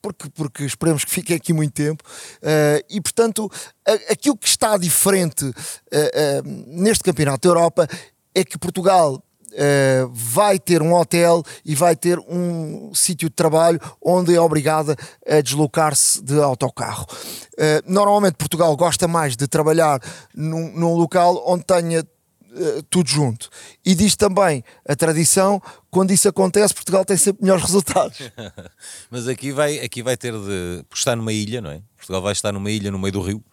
porque, 0.01 0.29
porque 0.29 0.65
esperemos 0.65 1.05
que 1.05 1.11
fique 1.11 1.33
aqui 1.33 1.53
muito 1.53 1.73
tempo. 1.73 2.03
Uh, 2.41 2.83
e 2.89 2.99
portanto, 2.99 3.49
aquilo 4.09 4.37
que 4.37 4.47
está 4.47 4.77
diferente 4.77 5.45
uh, 5.45 5.51
uh, 5.51 6.43
neste 6.67 7.03
Campeonato 7.03 7.47
da 7.47 7.55
Europa 7.55 7.87
é 8.35 8.43
que 8.43 8.57
Portugal 8.57 9.23
Uh, 9.53 10.09
vai 10.11 10.57
ter 10.57 10.81
um 10.81 10.93
hotel 10.93 11.43
e 11.63 11.75
vai 11.75 11.95
ter 11.95 12.17
um 12.19 12.91
sítio 12.95 13.29
de 13.29 13.35
trabalho 13.35 13.79
onde 14.01 14.33
é 14.33 14.41
obrigada 14.41 14.95
a 15.27 15.41
deslocar-se 15.41 16.23
de 16.23 16.41
autocarro. 16.41 17.05
Uh, 17.53 17.83
normalmente 17.85 18.33
Portugal 18.33 18.75
gosta 18.75 19.07
mais 19.07 19.35
de 19.35 19.47
trabalhar 19.47 19.99
num, 20.33 20.71
num 20.75 20.95
local 20.95 21.43
onde 21.45 21.63
tenha 21.65 22.01
uh, 22.01 22.83
tudo 22.89 23.09
junto. 23.09 23.49
E 23.85 23.93
diz 23.93 24.15
também 24.15 24.63
a 24.87 24.95
tradição, 24.95 25.61
quando 25.91 26.11
isso 26.11 26.27
acontece, 26.27 26.73
Portugal 26.73 27.05
tem 27.05 27.17
sempre 27.17 27.43
melhores 27.43 27.63
resultados. 27.63 28.17
Mas 29.11 29.27
aqui 29.27 29.51
vai, 29.51 29.79
aqui 29.79 30.01
vai 30.01 30.17
ter 30.17 30.33
de. 30.33 30.83
Porque 30.89 30.99
está 30.99 31.15
numa 31.15 31.33
ilha, 31.33 31.61
não 31.61 31.69
é? 31.69 31.81
Portugal 31.95 32.21
vai 32.21 32.33
estar 32.33 32.51
numa 32.51 32.71
ilha 32.71 32.91
no 32.91 32.99
meio 32.99 33.13
do 33.13 33.21
rio 33.21 33.43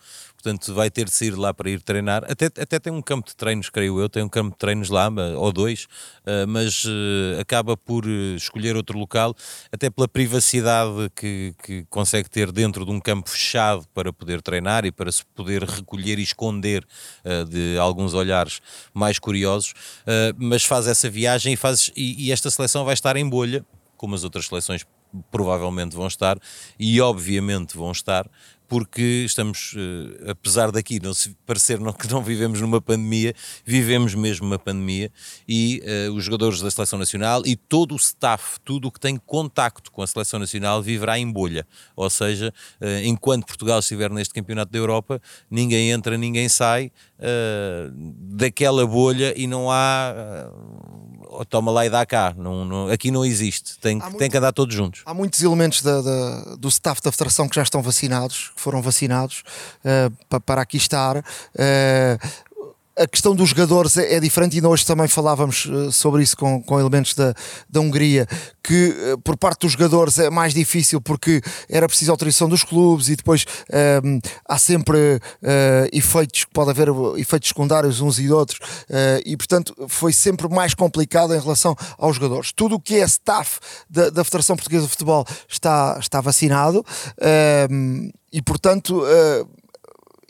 portanto 0.40 0.72
vai 0.74 0.90
ter 0.90 1.04
de 1.04 1.10
sair 1.10 1.36
lá 1.36 1.52
para 1.52 1.70
ir 1.70 1.82
treinar. 1.82 2.24
Até, 2.28 2.46
até 2.46 2.78
tem 2.78 2.92
um 2.92 3.02
campo 3.02 3.28
de 3.28 3.36
treinos, 3.36 3.68
creio 3.68 4.00
eu, 4.00 4.08
tem 4.08 4.22
um 4.22 4.28
campo 4.28 4.52
de 4.52 4.58
treinos 4.58 4.88
lá, 4.88 5.08
ou 5.36 5.52
dois, 5.52 5.86
eh, 6.24 6.46
mas 6.46 6.84
eh, 6.86 7.40
acaba 7.40 7.76
por 7.76 8.06
eh, 8.06 8.36
escolher 8.36 8.74
outro 8.74 8.98
local, 8.98 9.34
até 9.70 9.90
pela 9.90 10.08
privacidade 10.08 11.10
que, 11.14 11.54
que 11.62 11.84
consegue 11.90 12.28
ter 12.30 12.50
dentro 12.50 12.84
de 12.86 12.90
um 12.90 12.98
campo 12.98 13.28
fechado 13.28 13.86
para 13.94 14.12
poder 14.12 14.40
treinar 14.40 14.84
e 14.84 14.90
para 14.90 15.12
se 15.12 15.24
poder 15.34 15.62
recolher 15.62 16.18
e 16.18 16.22
esconder 16.22 16.86
de 17.48 17.76
alguns 17.78 18.14
olhares 18.14 18.60
mais 18.94 19.18
curiosos, 19.18 19.74
mas 20.36 20.64
faz 20.64 20.86
essa 20.86 21.08
viagem 21.10 21.52
e, 21.52 21.56
faz, 21.56 21.90
e, 21.96 22.26
e 22.26 22.32
esta 22.32 22.50
seleção 22.50 22.84
vai 22.84 22.94
estar 22.94 23.16
em 23.16 23.28
bolha, 23.28 23.64
como 23.96 24.14
as 24.14 24.24
outras 24.24 24.46
seleções 24.46 24.84
provavelmente 25.30 25.96
vão 25.96 26.06
estar 26.06 26.38
e 26.78 27.00
obviamente 27.00 27.76
vão 27.76 27.90
estar 27.90 28.28
porque 28.70 29.24
estamos, 29.26 29.74
uh, 29.74 30.30
apesar 30.30 30.70
daqui 30.70 31.00
não 31.02 31.12
se 31.12 31.36
parecer 31.44 31.80
não, 31.80 31.92
que 31.92 32.08
não 32.08 32.22
vivemos 32.22 32.60
numa 32.60 32.80
pandemia, 32.80 33.34
vivemos 33.64 34.14
mesmo 34.14 34.46
uma 34.46 34.60
pandemia 34.60 35.10
e 35.46 35.82
uh, 36.08 36.14
os 36.14 36.22
jogadores 36.22 36.60
da 36.60 36.70
Seleção 36.70 36.96
Nacional 36.96 37.42
e 37.44 37.56
todo 37.56 37.94
o 37.94 37.96
staff, 37.96 38.60
tudo 38.64 38.86
o 38.86 38.92
que 38.92 39.00
tem 39.00 39.16
contacto 39.16 39.90
com 39.90 40.02
a 40.02 40.06
Seleção 40.06 40.38
Nacional 40.38 40.80
viverá 40.80 41.18
em 41.18 41.28
bolha, 41.28 41.66
ou 41.96 42.08
seja, 42.08 42.54
uh, 42.80 43.04
enquanto 43.04 43.44
Portugal 43.44 43.80
estiver 43.80 44.08
neste 44.08 44.32
Campeonato 44.32 44.70
da 44.70 44.78
Europa, 44.78 45.20
ninguém 45.50 45.90
entra, 45.90 46.16
ninguém 46.16 46.48
sai 46.48 46.92
daquela 48.16 48.86
bolha 48.86 49.34
e 49.36 49.46
não 49.46 49.70
há 49.70 50.50
toma 51.48 51.70
lá 51.70 51.86
e 51.86 51.90
dá 51.90 52.04
cá. 52.04 52.34
Não, 52.36 52.64
não, 52.64 52.88
aqui 52.88 53.10
não 53.10 53.24
existe. 53.24 53.78
Tem, 53.78 53.96
muito, 53.96 54.16
tem 54.18 54.30
que 54.30 54.36
andar 54.36 54.52
todos 54.52 54.74
juntos. 54.74 55.02
Há 55.04 55.14
muitos 55.14 55.42
elementos 55.42 55.82
da, 55.82 56.00
da, 56.00 56.56
do 56.56 56.68
staff 56.68 57.00
da 57.02 57.12
Federação 57.12 57.48
que 57.48 57.56
já 57.56 57.62
estão 57.62 57.82
vacinados, 57.82 58.52
que 58.54 58.60
foram 58.60 58.82
vacinados 58.82 59.42
uh, 59.84 60.10
para, 60.28 60.40
para 60.40 60.62
aqui 60.62 60.76
estar. 60.76 61.18
Uh, 61.18 61.22
a 62.98 63.06
questão 63.06 63.34
dos 63.34 63.50
jogadores 63.50 63.96
é, 63.96 64.14
é, 64.14 64.20
diferente, 64.20 64.58
e 64.58 64.60
nós 64.60 64.84
também 64.84 65.08
falávamos 65.08 65.64
uh, 65.66 65.90
sobre 65.92 66.22
isso 66.22 66.36
com, 66.36 66.62
com 66.62 66.78
elementos 66.78 67.14
da, 67.14 67.34
da 67.68 67.80
Hungria, 67.80 68.26
que 68.62 68.94
uh, 69.14 69.18
por 69.18 69.36
parte 69.36 69.60
dos 69.62 69.72
jogadores 69.72 70.18
é 70.18 70.28
mais 70.28 70.52
difícil 70.52 71.00
porque 71.00 71.40
era 71.68 71.88
preciso 71.88 72.10
autorização 72.10 72.48
dos 72.48 72.62
clubes 72.62 73.08
e 73.08 73.16
depois 73.16 73.44
uh, 73.44 74.20
há 74.46 74.58
sempre 74.58 75.16
uh, 75.16 75.88
efeitos, 75.92 76.44
pode 76.52 76.70
haver 76.70 76.88
efeitos 77.16 77.48
secundários 77.48 78.00
uns 78.00 78.18
e 78.18 78.30
outros, 78.30 78.58
e 79.24 79.36
portanto 79.36 79.74
foi 79.88 80.12
sempre 80.12 80.48
mais 80.48 80.74
complicado 80.74 81.34
em 81.34 81.40
relação 81.40 81.76
aos 81.98 82.16
jogadores. 82.16 82.52
Tudo 82.52 82.76
o 82.76 82.80
que 82.80 82.96
é 82.96 83.04
staff 83.04 83.58
da, 83.88 84.10
da 84.10 84.24
Federação 84.24 84.56
Portuguesa 84.56 84.84
de 84.84 84.90
Futebol 84.90 85.24
está, 85.48 85.96
está 86.00 86.20
vacinado 86.20 86.84
e 88.32 88.42
portanto 88.42 89.02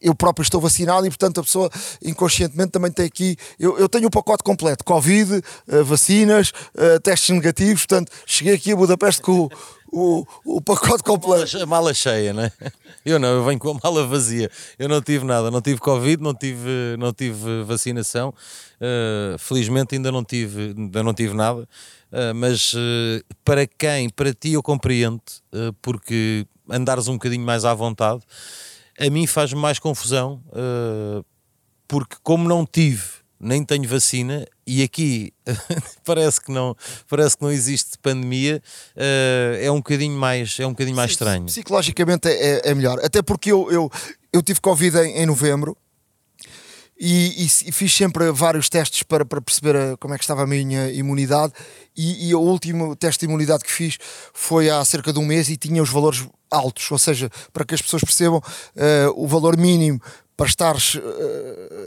eu 0.01 0.15
próprio 0.15 0.43
estou 0.43 0.61
vacinado 0.61 1.07
e, 1.07 1.11
portanto, 1.11 1.41
a 1.41 1.43
pessoa 1.43 1.71
inconscientemente 2.03 2.71
também 2.71 2.91
tem 2.91 3.07
aqui. 3.07 3.37
Eu, 3.59 3.79
eu 3.79 3.89
tenho 3.89 4.07
o 4.07 4.11
pacote 4.11 4.43
completo: 4.43 4.85
Covid, 4.85 5.37
uh, 5.37 5.85
vacinas, 5.85 6.51
uh, 6.75 7.01
testes 7.01 7.31
negativos. 7.31 7.87
Portanto, 7.87 8.11
cheguei 8.27 8.55
aqui 8.55 8.73
a 8.73 8.77
Budapeste 8.77 9.21
com 9.23 9.49
o, 9.93 10.25
o, 10.45 10.57
o 10.57 10.61
pacote 10.61 11.03
completo. 11.03 11.63
A 11.63 11.67
mala 11.67 11.93
cheia, 11.93 12.33
né? 12.33 12.51
Eu 13.05 13.19
não, 13.19 13.29
eu 13.29 13.45
venho 13.45 13.59
com 13.59 13.71
a 13.71 13.81
mala 13.83 14.07
vazia. 14.07 14.51
Eu 14.79 14.89
não 14.89 15.01
tive 15.01 15.25
nada, 15.25 15.51
não 15.51 15.61
tive 15.61 15.81
Covid, 15.81 16.23
não 16.23 16.35
tive, 16.35 16.97
não 16.99 17.13
tive 17.13 17.63
vacinação. 17.65 18.35
Uh, 18.81 19.39
felizmente 19.39 19.95
ainda 19.95 20.13
não 20.13 20.25
tive, 20.25 20.75
ainda 20.77 21.03
não 21.03 21.15
tive 21.15 21.35
nada. 21.35 21.69
Uh, 22.13 22.35
mas 22.35 22.73
uh, 22.75 23.25
para 23.45 23.67
quem, 23.67 24.09
para 24.11 24.35
ti, 24.35 24.53
eu 24.53 24.63
compreendo, 24.63 25.21
porque 25.81 26.47
andares 26.69 27.09
um 27.09 27.15
bocadinho 27.15 27.45
mais 27.45 27.65
à 27.65 27.75
vontade 27.75 28.23
a 29.01 29.11
mim 29.11 29.27
faz 29.27 29.53
mais 29.55 29.79
confusão, 29.79 30.43
uh, 30.49 31.25
porque 31.89 32.17
como 32.23 32.47
não 32.47 32.67
tive, 32.67 33.03
nem 33.41 33.65
tenho 33.65 33.89
vacina, 33.89 34.47
e 34.67 34.83
aqui 34.83 35.33
parece, 36.05 36.39
que 36.39 36.53
não, 36.53 36.77
parece 37.09 37.37
que 37.37 37.43
não 37.43 37.51
existe 37.51 37.97
pandemia, 38.03 38.63
uh, 38.95 39.57
é 39.59 39.71
um 39.71 39.77
bocadinho 39.77 40.17
mais, 40.17 40.61
é 40.61 40.67
um 40.67 40.71
bocadinho 40.71 40.97
mais 40.97 41.13
estranho. 41.13 41.47
Psicologicamente 41.47 42.29
é, 42.29 42.33
é, 42.33 42.71
é 42.71 42.75
melhor, 42.75 43.01
até 43.03 43.23
porque 43.23 43.51
eu, 43.51 43.73
eu, 43.73 43.91
eu 44.33 44.43
tive 44.43 44.61
Covid 44.61 44.99
em, 44.99 45.23
em 45.23 45.27
novembro, 45.27 45.75
e, 47.01 47.45
e, 47.45 47.47
e, 47.47 47.73
fiz 47.73 47.97
sempre 47.97 48.31
vários 48.31 48.69
testes 48.69 49.03
para, 49.03 49.25
para 49.25 49.41
perceber 49.41 49.75
a, 49.75 49.97
como 49.97 50.13
é 50.13 50.19
que 50.19 50.25
estava 50.25 50.43
a 50.43 50.47
minha 50.47 50.91
imunidade. 50.91 51.55
E, 51.97 52.29
e, 52.29 52.35
o 52.35 52.41
último 52.41 52.95
teste 52.95 53.21
de 53.21 53.27
imunidade 53.27 53.65
que 53.65 53.73
fiz 53.73 53.97
foi 54.35 54.69
há 54.69 54.85
cerca 54.85 55.11
de 55.11 55.19
um 55.19 55.25
mês 55.25 55.49
e 55.49 55.57
tinha 55.57 55.83
os 55.83 55.89
valores 55.89 56.29
altos, 56.51 56.91
ou 56.91 56.99
seja, 56.99 57.31
para 57.55 57.65
que 57.65 57.75
as 57.75 57.81
pessoas 57.81 58.03
percebam 58.05 58.39
uh, 58.39 59.13
o 59.17 59.27
valor 59.27 59.57
mínimo 59.57 60.01
para 60.41 60.49
estares 60.49 60.95
uh, 60.95 61.01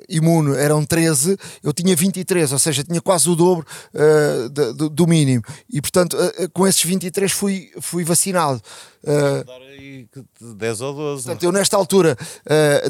imune 0.07 0.55
eram 0.55 0.85
13, 0.85 1.35
eu 1.63 1.73
tinha 1.73 1.95
23, 1.95 2.53
ou 2.53 2.59
seja, 2.59 2.83
tinha 2.83 3.01
quase 3.01 3.27
o 3.27 3.35
dobro 3.35 3.65
uh, 3.95 4.49
do, 4.49 4.91
do, 4.91 5.07
mínimo. 5.07 5.41
E 5.67 5.81
portanto, 5.81 6.15
uh, 6.15 6.49
com 6.53 6.67
esses 6.67 6.83
23 6.83 7.31
fui, 7.31 7.71
fui 7.81 8.03
vacinado. 8.03 8.61
Uh, 9.03 10.53
10 10.55 10.81
ou 10.81 10.93
12. 10.93 11.23
Portanto, 11.23 11.43
eu 11.43 11.51
nesta 11.51 11.75
altura, 11.75 12.15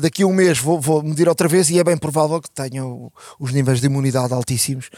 daqui 0.02 0.24
a 0.24 0.28
um 0.28 0.34
mês, 0.34 0.60
vou, 0.60 0.80
vou 0.80 1.02
medir 1.02 1.30
outra 1.30 1.48
vez 1.48 1.70
e 1.70 1.80
é 1.80 1.84
bem 1.84 1.98
provável 1.98 2.42
que 2.42 2.52
tenha 2.52 2.84
os 3.40 3.54
níveis 3.54 3.80
de 3.80 3.88
imunidade 3.88 4.34
altíssimos 4.34 4.90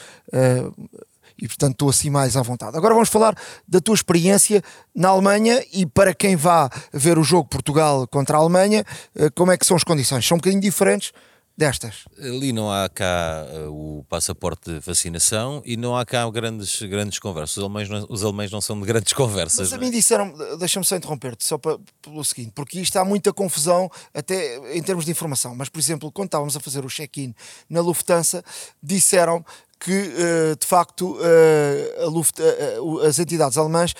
e 1.37 1.47
portanto 1.47 1.73
estou 1.73 1.89
assim 1.89 2.09
mais 2.09 2.35
à 2.35 2.41
vontade. 2.41 2.77
Agora 2.77 2.93
vamos 2.93 3.09
falar 3.09 3.35
da 3.67 3.79
tua 3.79 3.95
experiência 3.95 4.61
na 4.93 5.09
Alemanha 5.09 5.63
e 5.71 5.85
para 5.85 6.13
quem 6.13 6.35
vá 6.35 6.69
ver 6.93 7.17
o 7.17 7.23
jogo 7.23 7.49
Portugal 7.49 8.07
contra 8.07 8.37
a 8.37 8.39
Alemanha, 8.39 8.85
eh, 9.15 9.29
como 9.35 9.51
é 9.51 9.57
que 9.57 9.65
são 9.65 9.75
as 9.75 9.83
condições? 9.83 10.25
São 10.25 10.35
um 10.35 10.39
bocadinho 10.39 10.61
diferentes 10.61 11.11
destas? 11.57 12.05
Ali 12.19 12.51
não 12.51 12.71
há 12.71 12.89
cá 12.89 13.45
uh, 13.67 13.99
o 13.99 14.03
passaporte 14.05 14.73
de 14.73 14.79
vacinação 14.79 15.61
e 15.65 15.77
não 15.77 15.95
há 15.95 16.05
cá 16.05 16.29
grandes, 16.29 16.81
grandes 16.81 17.19
conversas. 17.19 17.57
Os 17.57 17.63
alemães, 17.63 17.89
não, 17.89 18.05
os 18.09 18.23
alemães 18.23 18.51
não 18.51 18.61
são 18.61 18.79
de 18.79 18.85
grandes 18.85 19.13
conversas. 19.13 19.71
Mas 19.71 19.73
a 19.73 19.77
mim 19.77 19.87
é? 19.87 19.91
disseram, 19.91 20.33
deixa-me 20.57 20.85
só 20.85 20.95
interromper-te, 20.95 21.45
só 21.45 21.57
para, 21.57 21.79
pelo 22.01 22.23
seguinte, 22.23 22.51
porque 22.53 22.79
isto 22.79 22.97
há 22.97 23.05
muita 23.05 23.31
confusão 23.31 23.89
até 24.13 24.75
em 24.75 24.83
termos 24.83 25.05
de 25.05 25.11
informação. 25.11 25.55
Mas, 25.55 25.69
por 25.69 25.79
exemplo, 25.79 26.11
quando 26.11 26.27
estávamos 26.27 26.55
a 26.55 26.59
fazer 26.59 26.83
o 26.83 26.89
check-in 26.89 27.33
na 27.69 27.81
Lufthansa, 27.81 28.43
disseram 28.83 29.43
que 29.79 29.91
uh, 29.91 30.55
de 30.59 30.65
facto 30.65 31.17
uh, 31.17 32.09
Luft, 32.09 32.39
uh, 32.39 32.99
as 33.01 33.19
entidades 33.19 33.57
alemãs 33.57 33.93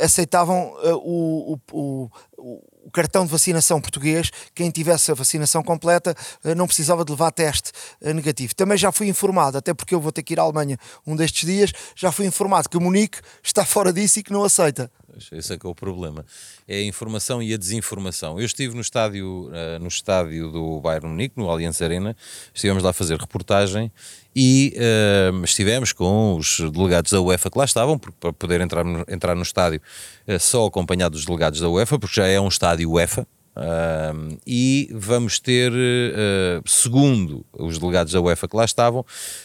aceitavam 0.00 0.72
o, 1.04 1.52
o, 1.52 1.60
o, 1.72 2.10
o, 2.38 2.90
cartão 2.92 3.26
de 3.26 3.32
vacinação 3.32 3.80
português, 3.80 4.30
quem 4.54 4.70
tivesse 4.70 5.10
a 5.10 5.14
vacinação 5.14 5.62
completa 5.62 6.14
não 6.56 6.66
precisava 6.66 7.04
de 7.04 7.10
levar 7.10 7.30
teste 7.32 7.72
negativo. 8.00 8.54
Também 8.54 8.78
já 8.78 8.92
fui 8.92 9.08
informado, 9.08 9.58
até 9.58 9.74
porque 9.74 9.94
eu 9.94 10.00
vou 10.00 10.12
ter 10.12 10.22
que 10.22 10.34
ir 10.34 10.40
à 10.40 10.42
Alemanha 10.42 10.78
um 11.06 11.16
destes 11.16 11.46
dias, 11.46 11.72
já 11.94 12.12
fui 12.12 12.26
informado 12.26 12.68
que 12.68 12.78
Munique 12.78 13.18
está 13.42 13.64
fora 13.64 13.92
disso 13.92 14.20
e 14.20 14.22
que 14.22 14.32
não 14.32 14.44
aceita. 14.44 14.90
Esse 15.32 15.54
é 15.54 15.58
que 15.58 15.66
é 15.66 15.70
o 15.70 15.74
problema. 15.74 16.24
É 16.68 16.76
a 16.76 16.82
informação 16.82 17.42
e 17.42 17.52
a 17.52 17.56
desinformação. 17.56 18.38
Eu 18.38 18.46
estive 18.46 18.74
no 18.74 18.80
estádio, 18.80 19.48
uh, 19.48 19.78
no 19.80 19.88
estádio 19.88 20.50
do 20.50 20.80
Bayern 20.80 21.08
Munique, 21.08 21.34
no 21.36 21.50
Allianz 21.50 21.80
Arena, 21.80 22.16
estivemos 22.54 22.82
lá 22.82 22.90
a 22.90 22.92
fazer 22.92 23.18
reportagem 23.18 23.90
e 24.34 24.76
uh, 24.76 25.44
estivemos 25.44 25.92
com 25.92 26.36
os 26.36 26.60
delegados 26.70 27.10
da 27.10 27.20
UEFA 27.20 27.50
que 27.50 27.58
lá 27.58 27.64
estavam, 27.64 27.98
para 27.98 28.32
poder 28.32 28.60
entrar 28.60 28.84
no, 28.84 29.04
entrar 29.08 29.34
no 29.34 29.42
estádio 29.42 29.80
uh, 30.28 30.38
só 30.38 30.66
acompanhado 30.66 31.14
dos 31.14 31.24
delegados 31.24 31.60
da 31.60 31.68
UEFA, 31.68 31.98
porque 31.98 32.16
já 32.16 32.26
é 32.26 32.40
um 32.40 32.48
estádio 32.48 32.90
UEFA, 32.90 33.26
E 34.46 34.90
vamos 34.92 35.40
ter, 35.40 35.72
uh, 35.72 36.62
segundo 36.66 37.44
os 37.52 37.78
delegados 37.78 38.12
da 38.12 38.20
UEFA 38.20 38.46
que 38.46 38.56
lá 38.56 38.64
estavam, 38.64 39.04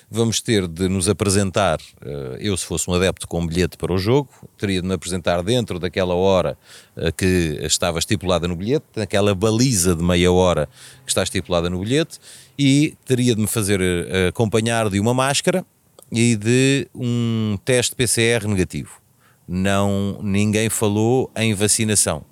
vamos 0.10 0.42
ter 0.42 0.68
de 0.68 0.90
nos 0.90 1.08
apresentar. 1.08 1.80
Uh, 2.02 2.36
eu, 2.40 2.56
se 2.58 2.66
fosse 2.66 2.90
um 2.90 2.94
adepto 2.94 3.26
com 3.26 3.46
bilhete 3.48 3.78
para 3.78 3.94
o 3.94 3.98
jogo, 3.98 4.30
teria 4.58 4.82
de 4.82 4.88
me 4.88 4.94
apresentar 4.94 5.42
dentro 5.42 5.80
daquela 5.80 6.14
hora 6.14 6.58
ah, 6.96 7.12
que 7.12 7.58
estava 7.62 8.00
estipulada 8.00 8.48
no 8.48 8.56
bilhete, 8.56 8.86
naquela 8.96 9.34
baliza 9.34 9.96
de 9.96 10.04
meia 10.04 10.32
hora 10.32 10.68
que 11.06 11.12
está 11.12 11.24
estipulada 11.24 11.70
no 11.70 11.80
bilhete, 11.80 12.20
e 12.60 12.96
teria 13.06 13.34
de 13.34 13.42
me 13.42 13.48
fazer 13.48 13.80
acompanhar 14.28 14.90
de 14.90 15.00
uma 15.00 15.14
máscara 15.14 15.66
e 16.12 16.36
de 16.36 16.88
um 16.94 17.58
teste 17.64 17.96
PCR 17.96 18.46
negativo. 18.48 19.02
Não, 19.48 20.20
ninguém 20.22 20.70
falou 20.70 21.32
em 21.36 21.54
vacinação 21.54 22.26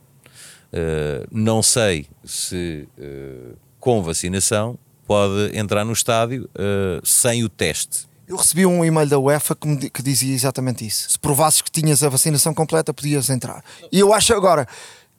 Uh, 0.71 1.25
não 1.31 1.63
sei 1.63 2.05
se 2.23 2.87
uh, 2.97 3.57
com 3.79 4.03
vacinação 4.03 4.77
pode 5.07 5.57
entrar 5.57 5.83
no 5.83 5.93
estádio 5.93 6.47
uh, 6.53 7.05
sem 7.05 7.43
o 7.43 7.49
teste. 7.49 8.07
Eu 8.27 8.37
recebi 8.37 8.63
um 8.63 8.85
e-mail 8.85 9.09
da 9.09 9.17
UEFA 9.17 9.55
que, 9.55 9.67
me, 9.67 9.89
que, 9.89 10.03
dizia 10.03 10.35
exatamente 10.35 10.85
isso. 10.85 11.09
Se 11.09 11.17
provasses 11.17 11.63
que 11.63 11.71
tinhas 11.71 12.03
a 12.03 12.09
vacinação 12.09 12.53
completa, 12.53 12.93
podias 12.93 13.27
entrar. 13.31 13.63
E 13.91 13.99
eu 13.99 14.13
acho 14.13 14.31
agora, 14.35 14.67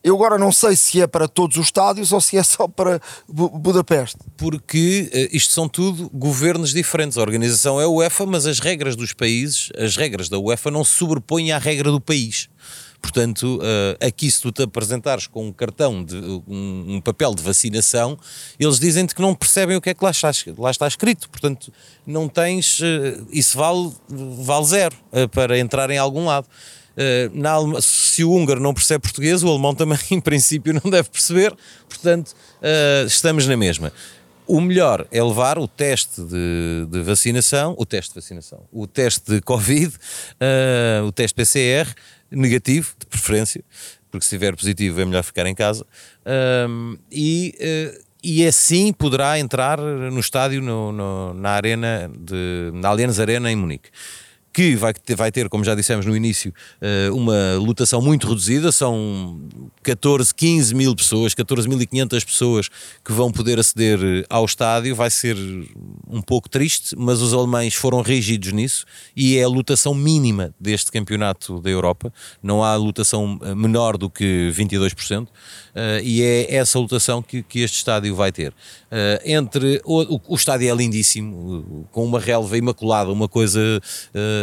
eu 0.05 0.15
agora 0.15 0.39
não 0.39 0.53
sei 0.53 0.77
se 0.77 1.01
é 1.01 1.09
para 1.09 1.27
todos 1.27 1.57
os 1.57 1.67
estádios 1.67 2.13
ou 2.13 2.21
se 2.21 2.37
é 2.37 2.43
só 2.45 2.69
para 2.69 3.01
Budapeste. 3.27 4.19
Porque 4.37 5.11
uh, 5.13 5.37
isto 5.37 5.53
são 5.53 5.69
tudo 5.69 6.09
governos 6.15 6.73
diferentes. 6.73 7.19
A 7.19 7.23
organização 7.23 7.81
é 7.81 7.85
a 7.85 7.89
UEFA, 7.89 8.27
mas 8.27 8.47
as 8.47 8.61
regras 8.61 8.95
dos 8.95 9.13
países, 9.13 9.71
as 9.77 9.97
regras 9.97 10.29
da 10.29 10.39
UEFA 10.39 10.71
não 10.71 10.85
se 10.85 10.93
sobrepõem 10.93 11.51
à 11.51 11.59
regra 11.59 11.91
do 11.91 12.01
país. 12.01 12.49
Portanto, 13.01 13.59
uh, 13.59 14.07
aqui 14.07 14.31
se 14.31 14.41
tu 14.41 14.53
te 14.53 14.63
apresentares 14.63 15.27
com 15.27 15.49
um 15.49 15.53
cartão, 15.53 16.05
de, 16.05 16.17
um, 16.17 16.85
um 16.97 17.01
papel 17.01 17.35
de 17.35 17.43
vacinação, 17.43 18.19
eles 18.59 18.79
dizem-te 18.79 19.15
que 19.15 19.23
não 19.23 19.35
percebem 19.35 19.77
o 19.77 19.81
que 19.81 19.91
é 19.91 19.95
que 19.95 20.05
lá 20.05 20.11
está, 20.11 20.31
lá 20.59 20.71
está 20.71 20.87
escrito. 20.87 21.29
Portanto, 21.31 21.73
não 22.07 22.29
tens. 22.29 22.79
Uh, 22.81 23.27
isso 23.33 23.57
vale, 23.57 23.91
vale 24.09 24.67
zero 24.67 24.97
uh, 25.13 25.29
para 25.29 25.59
entrar 25.59 25.91
em 25.91 25.99
algum 25.99 26.27
lado. 26.27 26.47
Na, 27.33 27.57
se 27.81 28.23
o 28.23 28.31
húngaro 28.31 28.61
não 28.61 28.75
percebe 28.75 29.01
português, 29.01 29.43
o 29.43 29.49
alemão 29.49 29.73
também, 29.75 29.99
em 30.11 30.21
princípio, 30.21 30.75
não 30.85 30.91
deve 30.91 31.09
perceber. 31.09 31.55
Portanto, 31.89 32.35
estamos 33.07 33.47
na 33.47 33.57
mesma. 33.57 33.91
O 34.47 34.61
melhor 34.61 35.07
é 35.11 35.23
levar 35.23 35.59
o 35.59 35.67
teste 35.67 36.21
de, 36.21 36.87
de, 36.91 37.01
vacinação, 37.01 37.75
o 37.79 37.87
teste 37.87 38.13
de 38.13 38.21
vacinação, 38.21 38.65
o 38.71 38.87
teste 38.87 39.33
de 39.33 39.41
Covid, 39.41 39.95
o 41.07 41.13
teste 41.13 41.35
PCR 41.35 41.89
negativo, 42.31 42.95
de 42.99 43.07
preferência, 43.07 43.63
porque 44.11 44.25
se 44.25 44.35
estiver 44.35 44.55
positivo 44.57 45.01
é 45.01 45.05
melhor 45.05 45.23
ficar 45.23 45.47
em 45.47 45.55
casa, 45.55 45.87
um, 46.69 46.97
e, 47.11 47.55
uh, 47.59 48.05
e 48.23 48.47
assim 48.47 48.93
poderá 48.93 49.39
entrar 49.39 49.79
no 49.79 50.21
estádio, 50.21 50.61
no, 50.61 50.93
no, 50.93 51.35
na 51.35 51.51
arena, 51.51 52.11
de, 52.19 52.71
na 52.75 52.89
Allianz 52.89 53.19
Arena 53.19 53.51
em 53.51 53.57
Munique 53.57 53.91
que 54.53 54.75
vai 54.75 54.93
ter, 54.93 55.15
vai 55.15 55.31
ter, 55.31 55.49
como 55.49 55.65
já 55.65 55.75
dissemos 55.75 56.05
no 56.05 56.17
início, 56.17 56.53
eh, 56.81 57.09
uma 57.13 57.55
lotação 57.57 58.03
muito 58.03 58.27
reduzida, 58.27 58.73
são 58.73 59.41
14, 59.83 60.35
15 60.35 60.75
mil 60.75 60.95
pessoas, 60.95 61.35
14.500 61.35 62.25
pessoas 62.25 62.69
que 63.05 63.13
vão 63.13 63.31
poder 63.31 63.61
aceder 63.61 64.01
eh, 64.03 64.25
ao 64.29 64.45
estádio, 64.45 64.95
vai 64.97 65.09
ser 65.09 65.37
um 66.09 66.21
pouco 66.21 66.49
triste, 66.49 66.97
mas 66.97 67.21
os 67.23 67.33
alemães 67.33 67.75
foram 67.75 68.03
rígidos 68.03 68.53
nisso 68.53 68.85
e 69.15 69.37
é 69.39 69.45
a 69.45 69.49
lotação 69.49 69.95
mínima 69.95 70.53
deste 70.59 70.91
campeonato 70.91 71.61
da 71.61 71.71
Europa, 71.71 72.13
não 72.43 72.65
há 72.65 72.75
lotação 72.75 73.39
eh, 73.43 73.55
menor 73.55 73.97
do 73.97 74.11
que 74.11 74.53
22%, 74.53 75.29
e 76.03 76.21
é 76.23 76.57
essa 76.57 76.81
lotação 76.81 77.23
que, 77.23 77.45
que 77.45 77.61
este 77.61 77.77
estádio 77.77 78.15
vai 78.17 78.33
ter. 78.33 78.53
Entre, 79.25 79.81
o, 79.85 80.17
o, 80.17 80.21
o 80.31 80.35
estádio 80.35 80.69
é 80.69 80.75
lindíssimo, 80.75 81.87
com 81.93 82.05
uma 82.05 82.19
relva 82.19 82.59
imaculada, 82.59 83.13
uma 83.13 83.29
coisa 83.29 83.81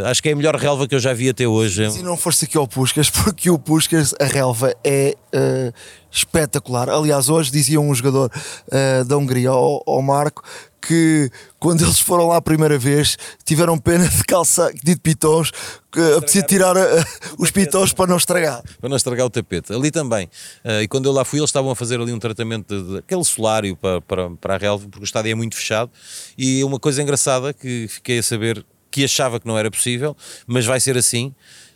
acho 0.06 0.22
que 0.22 0.30
é 0.30 0.34
a 0.34 0.36
melhor 0.36 0.56
relva 0.56 0.88
que 0.88 0.96
eu 0.96 1.00
já 1.00 1.14
vi 1.14 1.30
até 1.30 1.48
hoje. 1.48 1.90
Se 1.92 2.02
não 2.02 2.18
fosse 2.18 2.46
aqui 2.46 2.58
ao 2.58 2.68
Puscas, 2.68 3.10
porque 3.12 3.50
o 3.50 3.58
Puscas, 3.58 4.14
a 4.20 4.26
relva 4.26 4.74
é 4.84 5.16
uh, 5.34 5.74
espetacular. 6.12 6.90
Aliás, 6.90 7.30
hoje 7.30 7.52
dizia 7.52 7.80
um 7.80 7.94
jogador 7.94 8.32
uh, 8.32 9.06
da 9.06 9.18
Hungria, 9.18 9.50
ao, 9.50 9.84
ao 9.86 10.02
Marco, 10.02 10.44
que 10.88 11.30
quando 11.60 11.84
eles 11.84 12.00
foram 12.00 12.28
lá 12.28 12.38
a 12.38 12.42
primeira 12.42 12.78
vez 12.78 13.18
tiveram 13.44 13.78
pena 13.78 14.08
de 14.08 14.24
calçar 14.24 14.72
de 14.74 14.96
pitons 14.96 15.52
que 15.92 16.00
apetecia 16.00 16.44
tirar 16.44 16.78
uh, 16.78 17.06
os 17.38 17.52
pitons 17.52 17.92
para 17.92 18.08
não 18.08 18.18
estragar. 18.18 18.64
Para 18.80 18.90
não 18.90 18.96
estragar 18.96 19.26
o 19.26 19.30
tapete. 19.30 19.74
Ali 19.74 19.92
também. 19.92 20.28
Uh, 20.64 20.82
e 20.84 20.88
quando 20.88 21.06
eu 21.06 21.12
lá 21.12 21.26
fui 21.26 21.40
eles 21.40 21.50
estavam 21.50 21.72
a 21.72 21.76
fazer 21.76 22.00
ali 22.00 22.14
um 22.14 22.20
tratamento 22.20 22.74
de, 22.74 22.92
de 22.92 22.98
aquele 23.00 23.24
solário 23.26 23.76
para, 23.76 24.02
para, 24.02 24.30
para 24.30 24.56
a 24.56 24.58
relva 24.58 24.88
porque 24.88 25.04
o 25.04 25.06
estádio 25.06 25.32
é 25.32 25.36
muito 25.36 25.56
fechado. 25.56 25.92
E 26.38 26.64
uma 26.64 26.80
coisa 26.80 27.02
engraçada 27.02 27.54
que 27.54 27.88
fiquei 27.90 28.20
a 28.20 28.24
saber 28.24 28.66
que 28.98 29.04
achava 29.04 29.40
que 29.40 29.46
não 29.46 29.56
era 29.56 29.70
possível, 29.70 30.18
mas 30.48 30.66
vai 30.66 30.80
ser 30.80 30.98
assim, 30.98 31.32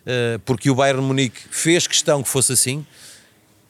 eh, 0.08 0.40
porque 0.44 0.72
o 0.72 0.76
Bayern 0.76 1.04
Munique 1.04 1.40
fez 1.52 1.86
questão 1.86 2.24
que 2.24 2.30
fosse 2.30 2.52
assim. 2.52 2.84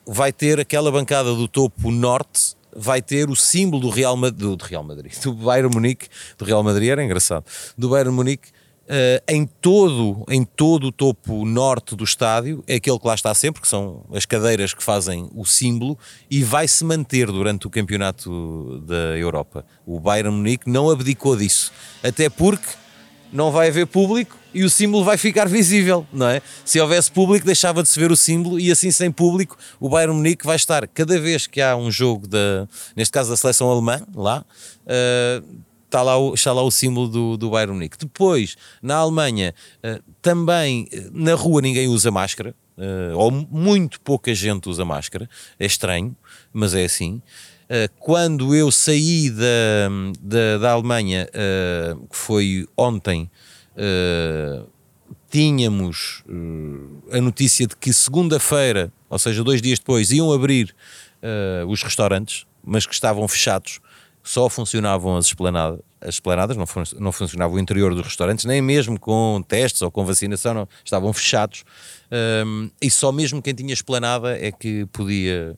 Vai 0.08 0.32
ter 0.32 0.58
aquela 0.58 0.90
bancada 0.90 1.36
do 1.36 1.50
topo 1.50 1.92
norte, 1.92 2.56
vai 2.74 3.02
ter 3.02 3.30
o 3.30 3.36
símbolo 3.36 3.82
do 3.82 3.90
Real 3.90 4.16
Madrid, 4.16 4.56
do 4.58 4.64
Real 4.64 4.84
Madrid, 4.84 5.14
do 5.22 5.34
Bayern 5.34 5.70
Munique, 5.74 6.08
do 6.38 6.46
Real 6.46 6.64
Madrid 6.64 6.88
era 6.88 7.04
engraçado, 7.04 7.44
do 7.78 7.90
Bayern 7.90 8.14
Munique. 8.14 8.48
Uh, 8.84 9.24
em 9.30 9.46
todo 9.46 10.26
em 10.28 10.44
todo 10.44 10.88
o 10.88 10.92
topo 10.92 11.46
norte 11.46 11.96
do 11.96 12.04
estádio 12.04 12.62
é 12.68 12.76
aquele 12.76 13.00
que 13.00 13.08
lá 13.08 13.14
está 13.14 13.34
sempre 13.34 13.62
que 13.62 13.68
são 13.68 14.04
as 14.12 14.26
cadeiras 14.26 14.74
que 14.74 14.84
fazem 14.84 15.30
o 15.34 15.46
símbolo 15.46 15.98
e 16.30 16.44
vai 16.44 16.68
se 16.68 16.84
manter 16.84 17.28
durante 17.28 17.68
o 17.68 17.70
campeonato 17.70 18.80
da 18.80 19.16
Europa 19.18 19.64
o 19.86 19.98
Bayern 19.98 20.36
Munique 20.36 20.70
não 20.70 20.90
abdicou 20.90 21.38
disso 21.38 21.72
até 22.04 22.28
porque 22.28 22.68
não 23.32 23.52
vai 23.52 23.70
haver 23.70 23.88
público 23.88 24.38
e 24.54 24.64
o 24.64 24.70
símbolo 24.70 25.04
vai 25.04 25.18
ficar 25.18 25.48
visível, 25.48 26.06
não 26.12 26.28
é? 26.28 26.42
Se 26.66 26.80
houvesse 26.80 27.12
público, 27.12 27.46
deixava 27.46 27.82
de 27.82 27.90
se 27.90 28.00
ver 28.00 28.12
o 28.12 28.16
símbolo 28.16 28.60
e 28.60 28.72
assim 28.72 28.92
sem 28.92 29.12
público, 29.12 29.58
o 29.80 29.88
Bayern 29.88 30.16
Munique 30.16 30.46
vai 30.46 30.56
estar 30.56 30.88
cada 30.88 31.20
vez 31.20 31.48
que 31.48 31.62
há 31.62 31.76
um 31.76 31.90
jogo 31.90 32.28
da, 32.28 32.68
neste 32.96 33.12
caso 33.12 33.30
da 33.30 33.38
seleção 33.38 33.70
alemã, 33.70 34.02
lá, 34.14 34.44
uh, 34.86 35.62
está 35.86 36.02
lá 36.02 36.18
o, 36.18 36.34
está 36.34 36.54
lá 36.54 36.62
o 36.62 36.72
símbolo 36.72 37.08
do, 37.08 37.38
do 37.38 37.50
Bayern 37.50 37.74
Munique. 37.74 37.98
Depois, 37.98 38.56
na 38.82 38.96
Alemanha, 38.96 39.54
uh, 39.84 40.02
também 40.22 40.88
uh, 40.94 41.10
na 41.12 41.34
rua 41.34 41.62
ninguém 41.62 41.88
usa 41.88 42.12
máscara, 42.12 42.56
uh, 42.78 43.18
ou 43.18 43.32
muito 43.32 44.00
pouca 44.02 44.34
gente 44.34 44.68
usa 44.70 44.86
máscara, 44.86 45.30
é 45.60 45.66
estranho, 45.66 46.16
mas 46.52 46.74
é 46.74 46.84
assim. 46.86 47.22
Quando 48.00 48.56
eu 48.56 48.72
saí 48.72 49.30
da, 49.30 49.90
da, 50.20 50.58
da 50.60 50.72
Alemanha, 50.72 51.28
que 52.10 52.18
foi 52.18 52.68
ontem, 52.76 53.30
tínhamos 55.30 56.24
a 57.12 57.22
notícia 57.22 57.68
de 57.68 57.76
que 57.76 57.94
segunda-feira, 57.94 58.92
ou 59.10 59.18
seja, 59.18 59.44
dois 59.44 59.62
dias 59.62 59.80
depois, 59.80 60.12
iam 60.12 60.32
abrir 60.32 60.76
os 61.68 61.82
restaurantes, 61.84 62.46
mas 62.64 62.86
que 62.86 62.94
estavam 62.94 63.28
fechados 63.28 63.80
só 64.24 64.50
funcionavam 64.50 65.18
as 65.18 65.26
esplanadas, 65.26 65.80
as 66.00 66.16
esplanadas 66.16 66.56
não, 66.58 66.66
fun 66.66 66.84
não 67.00 67.12
funcionava 67.12 67.54
o 67.54 67.60
interior 67.60 67.94
dos 67.94 68.06
restaurantes, 68.06 68.46
nem 68.46 68.62
mesmo 68.62 69.00
com 69.00 69.44
testes 69.48 69.82
ou 69.82 69.92
com 69.92 70.06
vacinação, 70.06 70.54
não, 70.54 70.70
estavam 70.84 71.12
fechados. 71.14 71.64
Um, 72.46 72.70
e 72.82 72.90
só 72.90 73.12
mesmo 73.12 73.42
quem 73.42 73.54
tinha 73.54 73.74
esplanada 73.74 74.38
é 74.38 74.52
que 74.52 74.86
podia, 74.88 75.58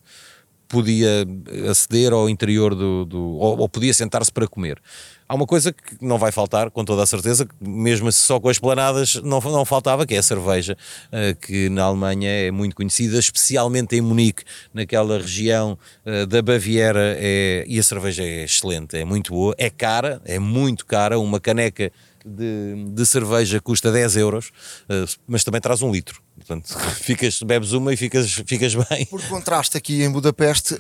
podia 0.74 1.28
aceder 1.70 2.12
ao 2.12 2.28
interior 2.28 2.74
do. 2.74 3.06
do 3.06 3.22
ou, 3.22 3.60
ou 3.60 3.70
podia 3.70 3.94
sentar-se 3.94 4.32
para 4.32 4.48
comer. 4.48 4.82
Há 5.30 5.36
uma 5.36 5.46
coisa 5.46 5.72
que 5.72 5.96
não 6.02 6.18
vai 6.18 6.32
faltar, 6.32 6.70
com 6.70 6.84
toda 6.84 7.04
a 7.04 7.06
certeza, 7.06 7.48
mesmo 7.62 8.12
só 8.12 8.40
com 8.40 8.50
as 8.50 8.60
planadas 8.60 9.16
não, 9.16 9.40
não 9.40 9.64
faltava, 9.64 10.06
que 10.06 10.16
é 10.16 10.18
a 10.18 10.24
cerveja, 10.24 10.76
eh, 11.12 11.34
que 11.34 11.70
na 11.70 11.84
Alemanha 11.84 12.30
é 12.30 12.52
muito 12.52 12.76
conhecida, 12.76 13.18
especialmente 13.18 13.96
em 13.96 14.02
Munique, 14.02 14.44
naquela 14.74 15.18
região 15.18 15.78
eh, 16.06 16.26
da 16.26 16.42
Baviera, 16.42 17.16
é, 17.18 17.64
e 17.68 17.80
a 17.80 17.84
cerveja 17.84 18.22
é 18.22 18.44
excelente, 18.44 18.98
é 18.98 19.06
muito 19.06 19.32
boa, 19.32 19.56
é 19.58 19.70
cara, 19.70 20.22
é 20.26 20.38
muito 20.38 20.86
cara, 20.86 21.18
uma 21.18 21.40
caneca 21.40 21.92
de, 22.26 22.86
de, 22.90 23.06
cerveja 23.06 23.60
custa 23.60 23.92
10 23.92 24.18
euros, 24.18 24.52
eh, 24.90 25.06
mas 25.28 25.44
também 25.44 25.62
traz 25.62 25.82
um 25.82 25.92
litro. 25.92 26.22
Portanto, 26.36 26.78
ficas, 26.96 27.42
bebes 27.42 27.72
uma 27.72 27.94
e 27.94 27.98
ficas, 27.98 28.32
ficas 28.32 28.76
bem. 28.76 29.06
Por 29.06 29.22
contraste, 29.28 29.78
aqui 29.78 30.04
em 30.04 30.12
Budapeste, 30.12 30.78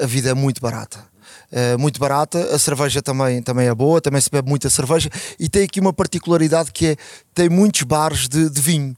a 0.00 0.06
vida 0.06 0.30
é 0.30 0.34
muito 0.34 0.60
barata. 0.60 1.04
Eh, 1.50 1.76
muito 1.76 2.00
barata, 2.00 2.38
a 2.54 2.58
cerveja 2.58 3.00
também, 3.00 3.42
também 3.42 3.68
é 3.68 3.74
boa, 3.74 4.00
também 4.00 4.20
se 4.20 4.30
bebe 4.30 4.48
muita 4.48 4.68
cerveja 4.68 5.08
e 5.38 5.48
tem 5.48 5.64
aqui 5.64 5.80
uma 5.80 5.92
particularidade 5.92 6.72
que 6.72 6.86
é 6.86 6.96
tem 7.34 7.48
muitos 7.48 7.82
bares 7.82 8.28
de, 8.28 8.50
de 8.50 8.60
vinho. 8.60 8.96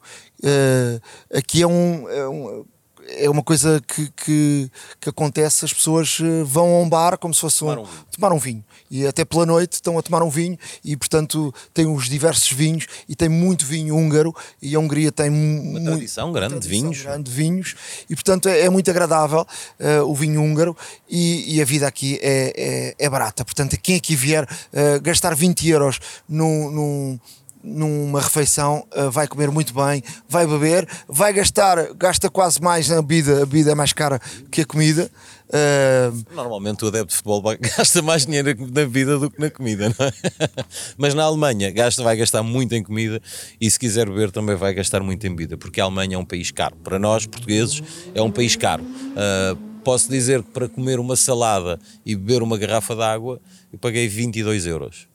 Aqui 1.33 1.63
é 1.63 1.67
um, 1.67 2.09
é 2.09 2.29
um 2.29 2.65
é 3.09 3.31
uma 3.31 3.43
coisa 3.43 3.81
que, 3.87 4.11
que, 4.11 4.71
que, 5.01 5.09
acontece, 5.09 5.65
as 5.65 5.73
pessoas 5.73 6.19
eh, 6.21 6.43
vão 6.45 6.75
a 6.75 6.81
um 6.81 6.89
bar 6.89 7.19
como 7.19 7.33
se 7.33 7.41
fosse 7.41 7.65
um 7.65 7.87
tomar 8.11 8.33
um 8.33 8.39
vinho. 8.39 8.65
E 8.91 9.07
até 9.07 9.25
pela 9.25 9.47
noite 9.47 9.75
estão 9.75 9.99
a 9.99 10.03
tomar 10.03 10.23
um 10.23 10.31
vinho 10.31 10.59
e, 10.85 10.97
portanto, 10.97 11.55
tem 11.75 11.87
os 11.87 12.09
diversos 12.09 12.51
vinhos 12.53 12.87
e 13.09 13.17
tem 13.17 13.29
muito 13.29 13.67
vinho 13.67 13.97
húngaro 13.97 14.35
e 14.61 14.75
a 14.75 14.79
Hungria 14.79 15.11
tem 15.11 15.31
uma 15.31 15.81
tradição 15.81 16.33
grande 16.33 16.59
de 16.59 16.69
vinhos. 16.69 17.03
grande 17.03 17.31
de 17.31 17.37
vinhos 17.37 17.75
e, 18.09 18.15
portanto, 18.15 18.49
é, 18.49 18.61
é 18.61 18.71
muito 18.71 18.91
agradável 18.91 19.41
uh, 19.41 20.05
o 20.05 20.15
vinho 20.15 20.43
húngaro 20.43 20.77
e, 21.09 21.57
e, 21.57 21.63
a 21.63 21.65
vida 21.65 21.87
aqui 21.87 22.19
é, 22.23 22.95
é, 22.99 23.07
é, 23.07 23.11
barata. 23.11 23.45
Portanto, 23.45 23.77
quem 23.83 23.97
aqui 23.97 24.15
vier 24.15 24.45
uh, 24.45 25.01
gastar 25.03 25.35
20 25.35 25.69
euros 25.69 25.99
num, 26.29 26.71
num 26.71 27.21
numa 27.67 28.21
refeição, 28.21 28.87
uh, 28.97 29.11
vai 29.11 29.27
comer 29.27 29.51
muito 29.51 29.75
bem, 29.75 30.03
vai 30.29 30.47
beber, 30.47 30.89
vai 31.09 31.33
gastar, 31.33 31.93
gasta 31.95 32.31
quase 32.31 32.63
mais 32.63 32.89
na 32.89 33.03
bebida, 33.03 33.43
a 33.43 33.47
bebida 33.47 33.73
é 33.73 33.75
mais 33.75 33.93
cara 33.93 34.21
que 34.51 34.61
a 34.61 34.65
comida. 34.65 35.11
Uh... 35.49 36.35
Normalmente 36.35 36.85
o 36.85 36.89
adepto 36.89 37.09
de 37.09 37.17
futebol 37.17 37.43
gasta 37.77 38.03
mais 38.03 38.27
dinheiro 38.27 38.55
na 38.59 38.67
bebida 38.67 39.19
do 39.19 39.31
que 39.31 39.41
na 39.41 39.51
comida, 39.51 39.89
não 39.89 40.07
é? 40.07 40.13
Mas 40.99 41.15
na 41.15 41.25
Alemanha 41.25 41.71
gasta, 41.71 42.03
vai 42.03 42.17
gastar 42.17 42.43
muito 42.43 42.75
em 42.75 42.83
comida 42.83 43.21
e 43.61 43.71
se 43.71 43.79
quiser 43.79 44.09
beber 44.09 44.31
também 44.31 44.57
vai 44.57 44.75
gastar 44.75 45.03
muito 45.03 45.27
em 45.27 45.31
bebida, 45.31 45.57
porque 45.57 45.81
a 45.81 45.85
Alemanha 45.85 46.17
é 46.17 46.19
um 46.19 46.25
país 46.25 46.51
caro. 46.51 46.77
Para 46.77 46.99
nós, 46.99 47.27
portugueses, 47.27 47.83
é 48.15 48.21
um 48.21 48.31
país 48.31 48.57
caro. 48.57 48.83
Uh, 48.83 49.57
posso 49.85 50.11
dizer 50.11 50.43
que 50.43 50.51
para 50.51 50.69
comer 50.69 50.99
uma 50.99 51.17
salada 51.17 51.79
e 52.05 52.17
beber 52.17 52.43
uma 52.43 52.59
garrafa 52.59 52.95
de 52.95 53.03
água, 53.03 53.41
eu 53.73 53.79
paguei 53.79 54.09
22 54.09 54.67
euros. 54.67 55.09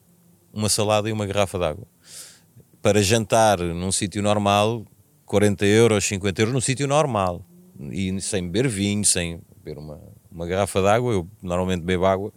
Uma 0.53 0.69
salada 0.69 1.09
e 1.09 1.11
uma 1.11 1.25
garrafa 1.25 1.57
de 1.57 1.65
água 1.65 1.87
para 2.81 3.01
jantar 3.01 3.59
num 3.59 3.91
sítio 3.91 4.23
normal, 4.23 4.85
40 5.25 5.65
euros, 5.65 6.03
50 6.05 6.41
euros, 6.41 6.53
num 6.53 6.61
sítio 6.61 6.87
normal. 6.87 7.45
E 7.91 8.19
sem 8.21 8.43
beber 8.43 8.67
vinho, 8.67 9.05
sem 9.05 9.39
beber 9.63 9.77
uma, 9.77 9.99
uma 10.31 10.47
garrafa 10.47 10.81
de 10.81 10.87
água, 10.87 11.13
eu 11.13 11.27
normalmente 11.41 11.81
bebo 11.81 12.05
água, 12.05 12.31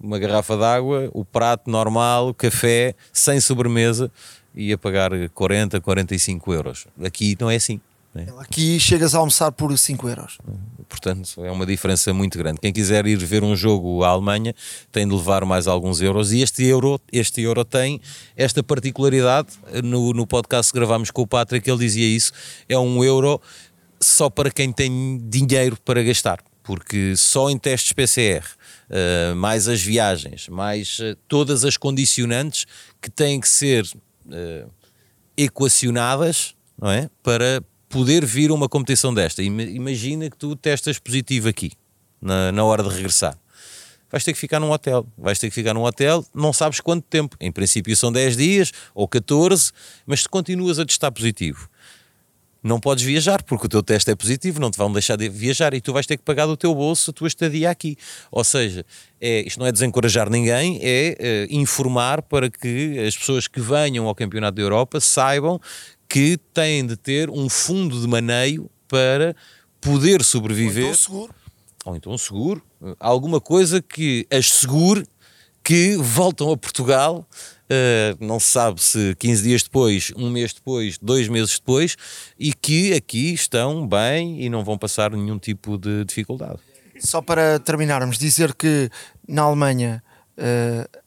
uma 0.00 0.18
garrafa 0.18 0.56
de 0.56 0.64
água, 0.64 1.10
o 1.12 1.24
prato 1.24 1.70
normal, 1.70 2.34
café, 2.34 2.94
sem 3.12 3.40
sobremesa, 3.40 4.10
ia 4.54 4.76
pagar 4.76 5.10
40, 5.30 5.80
45 5.80 6.52
euros. 6.52 6.86
Aqui 7.02 7.36
não 7.40 7.50
é 7.50 7.56
assim. 7.56 7.80
Né? 8.14 8.26
Aqui 8.38 8.80
chegas 8.80 9.14
a 9.14 9.18
almoçar 9.18 9.52
por 9.52 9.76
5 9.76 10.08
euros. 10.08 10.38
Portanto, 10.88 11.44
é 11.44 11.50
uma 11.50 11.66
diferença 11.66 12.12
muito 12.14 12.38
grande. 12.38 12.58
Quem 12.60 12.72
quiser 12.72 13.06
ir 13.06 13.18
ver 13.18 13.44
um 13.44 13.54
jogo 13.54 14.02
à 14.02 14.08
Alemanha 14.08 14.54
tem 14.90 15.06
de 15.06 15.14
levar 15.14 15.44
mais 15.44 15.66
alguns 15.66 16.00
euros. 16.00 16.32
E 16.32 16.40
este 16.40 16.64
euro, 16.64 17.00
este 17.12 17.42
euro 17.42 17.64
tem 17.64 18.00
esta 18.36 18.62
particularidade. 18.62 19.48
No, 19.84 20.12
no 20.12 20.26
podcast 20.26 20.72
que 20.72 20.78
gravámos 20.78 21.10
com 21.10 21.22
o 21.22 21.26
Patrick, 21.26 21.68
ele 21.68 21.78
dizia 21.78 22.06
isso: 22.06 22.32
é 22.68 22.78
um 22.78 23.04
euro 23.04 23.40
só 24.00 24.30
para 24.30 24.50
quem 24.50 24.72
tem 24.72 25.20
dinheiro 25.28 25.76
para 25.84 26.02
gastar. 26.02 26.40
Porque 26.68 27.16
só 27.16 27.48
em 27.48 27.56
testes 27.56 27.94
PCR, 27.94 28.44
uh, 28.44 28.52
eh, 28.90 29.34
mais 29.34 29.68
as 29.68 29.80
viagens, 29.80 30.50
mais 30.50 30.98
uh, 30.98 31.16
todas 31.26 31.64
as 31.64 31.78
condicionantes 31.78 32.66
que 33.00 33.08
têm 33.10 33.40
que 33.40 33.48
ser 33.48 33.86
uh, 33.86 34.70
equacionadas 35.34 36.54
não 36.78 36.90
é? 36.90 37.08
para 37.22 37.62
poder 37.88 38.22
vir 38.26 38.52
uma 38.52 38.68
competição 38.68 39.14
desta. 39.14 39.42
Imagina 39.42 40.28
que 40.28 40.36
tu 40.36 40.54
testas 40.54 40.98
positivo 40.98 41.48
aqui, 41.48 41.72
na, 42.20 42.52
na 42.52 42.62
hora 42.62 42.82
de 42.82 42.90
regressar. 42.90 43.38
Vais 44.10 44.22
ter 44.22 44.34
que 44.34 44.38
ficar 44.38 44.60
num 44.60 44.70
hotel. 44.70 45.06
Vais 45.16 45.38
ter 45.38 45.48
que 45.48 45.54
ficar 45.54 45.72
num 45.72 45.84
hotel, 45.84 46.22
não 46.34 46.52
sabes 46.52 46.80
quanto 46.80 47.04
tempo. 47.04 47.34
Em 47.40 47.50
princípio 47.50 47.96
são 47.96 48.12
10 48.12 48.36
dias 48.36 48.72
ou 48.94 49.08
14, 49.08 49.72
mas 50.06 50.20
se 50.20 50.28
continuas 50.28 50.78
a 50.78 50.84
testar 50.84 51.10
positivo, 51.12 51.66
não 52.68 52.78
podes 52.78 53.02
viajar 53.02 53.42
porque 53.42 53.66
o 53.66 53.68
teu 53.68 53.82
teste 53.82 54.10
é 54.10 54.14
positivo, 54.14 54.60
não 54.60 54.70
te 54.70 54.78
vão 54.78 54.92
deixar 54.92 55.16
de 55.16 55.28
viajar 55.28 55.74
e 55.74 55.80
tu 55.80 55.92
vais 55.92 56.06
ter 56.06 56.16
que 56.16 56.22
pagar 56.22 56.46
do 56.46 56.56
teu 56.56 56.74
bolso 56.74 57.10
a 57.10 57.12
tua 57.12 57.26
estadia 57.26 57.70
aqui. 57.70 57.96
Ou 58.30 58.44
seja, 58.44 58.84
é, 59.20 59.40
isto 59.46 59.58
não 59.58 59.66
é 59.66 59.72
desencorajar 59.72 60.30
ninguém, 60.30 60.78
é, 60.82 61.16
é 61.18 61.46
informar 61.50 62.22
para 62.22 62.50
que 62.50 62.98
as 63.06 63.16
pessoas 63.16 63.48
que 63.48 63.60
venham 63.60 64.06
ao 64.06 64.14
Campeonato 64.14 64.56
da 64.56 64.62
Europa 64.62 65.00
saibam 65.00 65.60
que 66.08 66.38
têm 66.54 66.86
de 66.86 66.96
ter 66.96 67.28
um 67.28 67.48
fundo 67.48 68.00
de 68.00 68.06
maneio 68.06 68.70
para 68.86 69.34
poder 69.80 70.22
sobreviver. 70.24 70.84
Ou 70.84 70.90
então 70.90 70.96
seguro. 70.96 71.34
Ou 71.84 71.96
então 71.96 72.18
seguro. 72.18 72.62
Alguma 72.98 73.40
coisa 73.40 73.82
que 73.82 74.26
as 74.30 74.50
segure 74.50 75.06
que 75.62 75.96
voltam 75.96 76.50
a 76.50 76.56
Portugal. 76.56 77.28
Uh, 77.70 78.24
não 78.24 78.40
se 78.40 78.50
sabe 78.50 78.82
se 78.82 79.14
15 79.16 79.42
dias 79.42 79.62
depois, 79.62 80.10
um 80.16 80.30
mês 80.30 80.54
depois, 80.54 80.96
dois 80.96 81.28
meses 81.28 81.58
depois, 81.58 81.96
e 82.38 82.54
que 82.54 82.94
aqui 82.94 83.34
estão 83.34 83.86
bem 83.86 84.42
e 84.42 84.48
não 84.48 84.64
vão 84.64 84.78
passar 84.78 85.10
nenhum 85.10 85.38
tipo 85.38 85.76
de 85.76 86.04
dificuldade. 86.06 86.58
Só 86.98 87.20
para 87.20 87.58
terminarmos, 87.58 88.18
dizer 88.18 88.54
que 88.54 88.90
na 89.26 89.42
Alemanha 89.42 90.02
uh, 90.38 90.98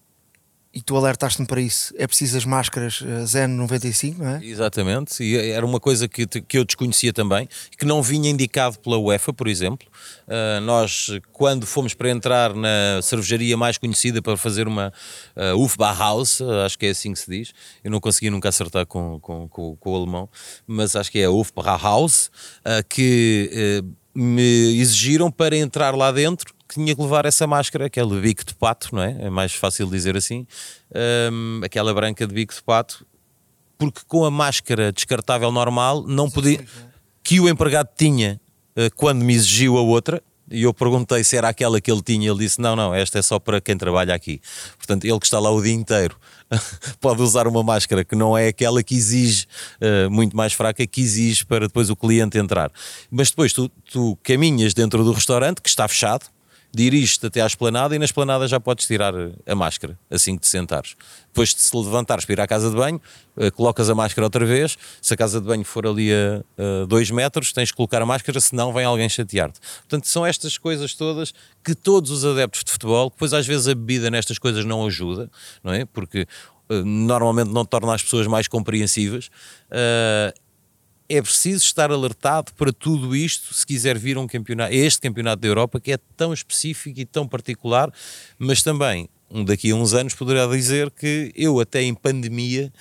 e 0.74 0.82
tu 0.82 0.96
alertaste-me 0.96 1.46
para 1.46 1.60
isso, 1.60 1.94
é 1.98 2.08
preciso 2.08 2.38
as 2.38 2.46
máscaras 2.46 3.04
eh, 3.06 3.24
ZN95, 3.24 4.18
não 4.18 4.30
é? 4.30 4.46
Exatamente, 4.46 5.22
e 5.22 5.36
era 5.52 5.66
uma 5.66 5.82
coisa 5.82 6.08
que, 6.08 6.26
que 6.26 6.58
eu 6.58 6.64
desconhecia 6.64 7.12
também, 7.12 7.48
que 7.78 7.86
não 7.86 8.02
vinha 8.02 8.30
indicado 8.30 8.80
pela 8.80 8.98
UEFA, 8.98 9.34
por 9.34 9.48
exemplo. 9.48 9.86
Uh, 10.28 10.62
nós, 10.62 11.10
quando 11.34 11.68
fomos 11.68 11.94
para 11.94 12.10
entrar 12.10 12.56
na 12.56 13.02
cervejaria 13.02 13.58
mais 13.58 13.78
conhecida 13.78 14.22
para 14.22 14.38
fazer 14.38 14.66
uma 14.66 14.94
uh, 15.36 15.62
Hofbauhaus, 15.62 16.40
uh, 16.40 16.62
acho 16.66 16.80
que 16.80 16.86
é 16.86 16.92
assim 16.92 17.12
que 17.12 17.20
se 17.20 17.30
diz, 17.30 17.54
eu 17.84 17.92
não 17.92 18.00
consegui 18.00 18.30
nunca 18.30 18.48
acertar 18.48 18.86
com, 18.86 19.20
com, 19.20 19.50
com, 19.50 19.76
com 19.76 19.92
o 19.92 19.96
alemão, 19.96 20.30
mas 20.66 20.96
acho 20.96 21.12
que 21.12 21.20
é 21.20 21.28
Hofbauhaus, 21.28 22.28
uh, 22.60 22.88
que 22.88 23.84
me 24.14 24.80
exigiram 24.80 25.32
para 25.32 25.56
entrar 25.56 25.96
lá 25.96 26.12
dentro 26.12 26.54
que 26.72 26.76
tinha 26.76 26.96
que 26.96 27.02
levar 27.02 27.26
essa 27.26 27.46
máscara, 27.46 27.88
aquele 27.88 28.22
bico 28.22 28.46
de 28.46 28.56
pato, 28.56 28.96
não 28.96 29.04
é? 29.04 29.18
É 29.20 29.30
mais 29.30 29.54
fácil 29.54 29.88
dizer 29.88 30.16
assim, 30.16 30.48
um, 31.30 31.60
aquela 31.66 31.94
branca 31.94 32.26
de 32.26 32.34
bico 32.34 32.54
de 32.54 32.64
pato, 32.64 33.06
porque 33.78 34.00
com 34.08 34.24
a 34.24 34.32
máscara 34.32 34.90
descartável 34.90 35.52
normal 35.52 36.08
não 36.08 36.30
podia. 36.30 36.66
que 37.22 37.42
o 37.42 37.50
empregado 37.50 37.90
tinha 37.98 38.40
uh, 38.78 38.96
quando 38.96 39.22
me 39.22 39.34
exigiu 39.34 39.78
a 39.78 39.82
outra, 39.82 40.24
e 40.50 40.64
eu 40.64 40.74
perguntei 40.74 41.24
se 41.26 41.36
era 41.36 41.50
aquela 41.50 41.80
que 41.82 41.92
ele 41.92 42.02
tinha, 42.02 42.30
ele 42.30 42.40
disse: 42.40 42.60
Não, 42.60 42.76
não, 42.76 42.94
esta 42.94 43.20
é 43.20 43.22
só 43.22 43.38
para 43.38 43.60
quem 43.60 43.78
trabalha 43.78 44.14
aqui. 44.14 44.42
Portanto, 44.78 45.06
ele 45.06 45.20
que 45.20 45.26
está 45.26 45.40
lá 45.40 45.50
o 45.50 45.62
dia 45.62 45.74
inteiro 45.74 46.18
pode 47.00 47.22
usar 47.22 47.48
uma 47.48 47.64
máscara 47.64 48.04
que 48.06 48.16
não 48.16 48.38
é 48.38 48.48
aquela 48.48 48.82
que 48.82 48.96
exige, 48.96 49.46
uh, 49.82 50.10
muito 50.10 50.36
mais 50.36 50.54
fraca, 50.54 50.86
que 50.88 51.02
exige 51.02 51.46
para 51.46 51.68
depois 51.68 51.90
o 51.90 51.96
cliente 51.96 52.38
entrar. 52.38 52.72
Mas 53.10 53.30
depois 53.30 53.52
tu, 53.52 53.70
tu 53.92 54.18
caminhas 54.24 54.74
dentro 54.74 55.04
do 55.04 55.12
restaurante, 55.12 55.62
que 55.62 55.70
está 55.70 55.88
fechado, 55.88 56.26
dirige-te 56.74 57.26
até 57.26 57.42
à 57.42 57.46
esplanada 57.46 57.96
e 57.96 58.00
na 58.00 58.06
esplanada 58.06 58.48
já 58.48 58.60
podes 58.60 58.88
tirar 58.88 59.14
a 59.46 59.56
máscara 59.56 59.98
assim 60.10 60.36
que 60.36 60.42
te 60.42 60.48
sentares. 60.48 60.96
Depois 61.28 61.54
de 61.54 61.62
se 61.62 61.76
levantares 61.76 62.26
para 62.26 62.34
ir 62.34 62.42
à 62.42 62.48
casa 62.48 62.70
de 62.70 62.76
banho, 62.76 63.02
uh, 63.38 63.52
colocas 63.52 63.90
a 63.90 63.96
máscara 63.96 64.26
outra 64.26 64.46
vez. 64.46 64.78
Se 65.02 65.14
a 65.14 65.18
casa 65.18 65.40
de 65.40 65.48
banho 65.48 65.64
for 65.64 65.86
ali 65.86 66.12
a 66.14 66.86
2 66.88 67.12
metros, 67.12 67.52
tens 67.52 67.72
que 67.72 67.78
colocar 67.78 68.02
a 68.02 68.06
máscara, 68.06 68.40
senão 68.40 68.74
vem 68.74 68.86
alguém 68.86 69.08
chatear-te. 69.10 69.60
Portanto, 69.82 70.08
são 70.08 70.26
estas 70.26 70.58
coisas 70.58 70.94
todas 70.94 71.34
que 71.64 71.76
todos 71.76 72.12
os 72.12 72.26
adeptos 72.26 72.64
de 72.64 72.72
futebol, 72.72 73.10
depois 73.10 73.34
às 73.34 73.46
vezes 73.46 73.68
a 73.68 73.76
bebida 73.76 74.10
nestas 74.10 74.40
coisas 74.40 74.66
não 74.66 74.86
ajuda, 74.86 75.30
não 75.64 75.74
é? 75.74 75.86
Porque 75.86 76.28
uh, 76.70 76.86
normalmente 76.86 77.52
não 77.52 77.66
torna 77.66 77.94
as 77.94 78.04
pessoas 78.04 78.28
mais 78.28 78.48
compreensivas. 78.48 79.28
Uh, 79.70 80.34
é 81.12 81.22
preciso 81.22 81.66
estar 81.66 81.92
alertado 81.92 82.54
para 82.54 82.72
tudo 82.72 83.16
isto 83.16 83.54
se 83.54 83.66
quiser 83.66 83.98
vir 83.98 84.18
um 84.18 84.26
campeonato, 84.26 84.74
este 84.74 85.02
campeonato 85.02 85.42
da 85.42 85.48
Europa 85.48 85.80
que 85.80 85.92
é 85.92 86.00
tão 86.16 86.34
específico 86.34 87.00
e 87.00 87.06
tão 87.06 87.28
particular, 87.28 87.92
mas 88.40 88.64
também 88.64 89.10
daqui 89.46 89.72
a 89.72 89.76
uns 89.76 89.94
anos 89.94 90.14
poderá 90.14 90.48
dizer 90.48 90.90
que 90.92 91.32
eu 91.36 91.60
até 91.60 91.82
em 91.82 91.94
pandemia 91.94 92.72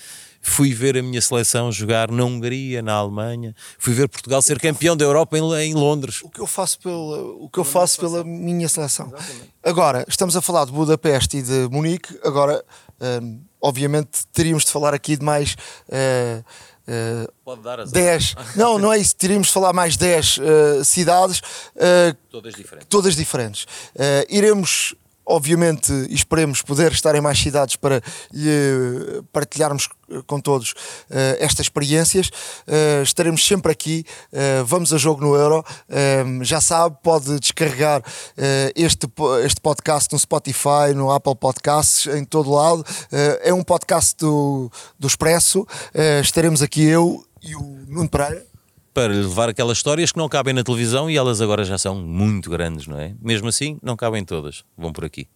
fui 0.41 0.73
ver 0.73 0.97
a 0.97 1.03
minha 1.03 1.21
seleção 1.21 1.71
jogar 1.71 2.11
na 2.11 2.25
Hungria, 2.25 2.81
na 2.81 2.95
Alemanha, 2.95 3.55
fui 3.79 3.93
ver 3.93 4.09
Portugal 4.09 4.41
ser 4.41 4.59
campeão 4.59 4.97
da 4.97 5.05
Europa 5.05 5.37
em, 5.37 5.55
em 5.55 5.75
Londres. 5.75 6.23
O 6.23 6.31
que 6.31 6.41
eu 6.41 6.47
faço 6.47 6.79
pela, 6.79 7.23
o 7.23 7.49
que 7.53 7.59
eu 7.59 7.65
faço 7.65 8.01
pela 8.01 8.25
minha 8.25 8.69
seleção. 8.69 9.09
Exatamente. 9.09 9.51
Agora, 9.63 10.05
estamos 10.09 10.37
a 10.37 10.41
falar 10.41 10.65
de 10.65 10.73
Budapeste 10.73 11.37
e 11.39 11.43
de 11.43 11.69
Munique, 11.71 12.19
agora, 12.25 12.65
hum, 13.23 13.41
obviamente, 13.61 14.27
teríamos 14.33 14.65
de 14.65 14.71
falar 14.71 14.95
aqui 14.95 15.17
de 15.17 15.25
mais. 15.25 15.55
Uh, 15.89 16.43
Uh, 16.89 17.31
Pode 17.45 17.63
dar 17.63 17.85
10. 17.85 18.35
Não, 18.57 18.79
não 18.79 18.93
é 18.93 18.99
isso. 18.99 19.15
Teríamos 19.15 19.49
de 19.49 19.53
falar 19.53 19.73
mais 19.73 19.97
10 19.97 20.39
uh, 20.39 20.43
eh, 20.43 20.85
cidades. 20.85 21.41
Uh, 21.77 22.17
todas 22.31 22.55
diferentes. 22.55 22.89
Todas 22.89 23.17
diferentes. 23.17 23.67
iremos 24.29 24.95
obviamente, 25.31 25.93
esperemos 26.11 26.63
poder 26.63 26.93
estar 26.93 27.15
em 27.15 27.21
mais 27.21 27.39
cidades 27.39 27.77
para 27.77 28.03
lhe 28.33 29.23
partilharmos 29.33 29.89
com 30.27 30.41
todos 30.41 30.73
uh, 30.73 31.37
estas 31.39 31.67
experiências. 31.67 32.31
Estaremos 33.03 33.47
sempre 33.47 33.71
aqui. 33.71 34.05
Vamos 34.67 34.93
a 34.93 34.99
jogo 34.99 35.21
no 35.21 35.35
Euro. 35.35 35.65
já 36.43 36.61
sabe, 36.61 36.97
pode 37.03 37.39
descarregar 37.39 38.03
este, 38.75 39.07
este 39.45 39.61
podcast 39.61 40.13
no 40.13 40.19
Spotify, 40.19 40.93
no 40.95 41.11
Apple 41.13 41.37
Podcasts, 41.37 42.13
em 42.13 42.25
todo 42.25 42.51
lado. 42.51 42.85
é 43.43 43.53
um 43.53 43.63
podcast 43.63 44.17
do, 44.19 44.71
do 44.99 45.07
Expresso. 45.07 45.67
estaremos 46.23 46.63
aqui 46.63 46.83
eu 46.83 47.25
e 47.43 47.55
o 47.55 47.85
Nuno 47.87 48.09
Pereira 48.09 48.50
para 48.93 49.13
levar 49.13 49.49
aquelas 49.49 49.79
histórias 49.79 50.13
que 50.13 50.19
não 50.19 50.29
cabem 50.29 50.55
na 50.55 50.63
televisão 50.65 51.09
e 51.11 51.17
elas 51.17 51.41
agora 51.41 51.65
já 51.65 51.79
são 51.79 51.95
muito 51.95 52.51
grandes, 52.51 52.87
não 52.87 52.99
é? 52.99 53.15
Mesmo 53.21 53.49
assim, 53.49 53.79
não 53.83 53.97
cabem 53.97 54.25
todas. 54.25 54.65
Vão 54.77 54.93
por 54.93 55.05
aqui. 55.05 55.29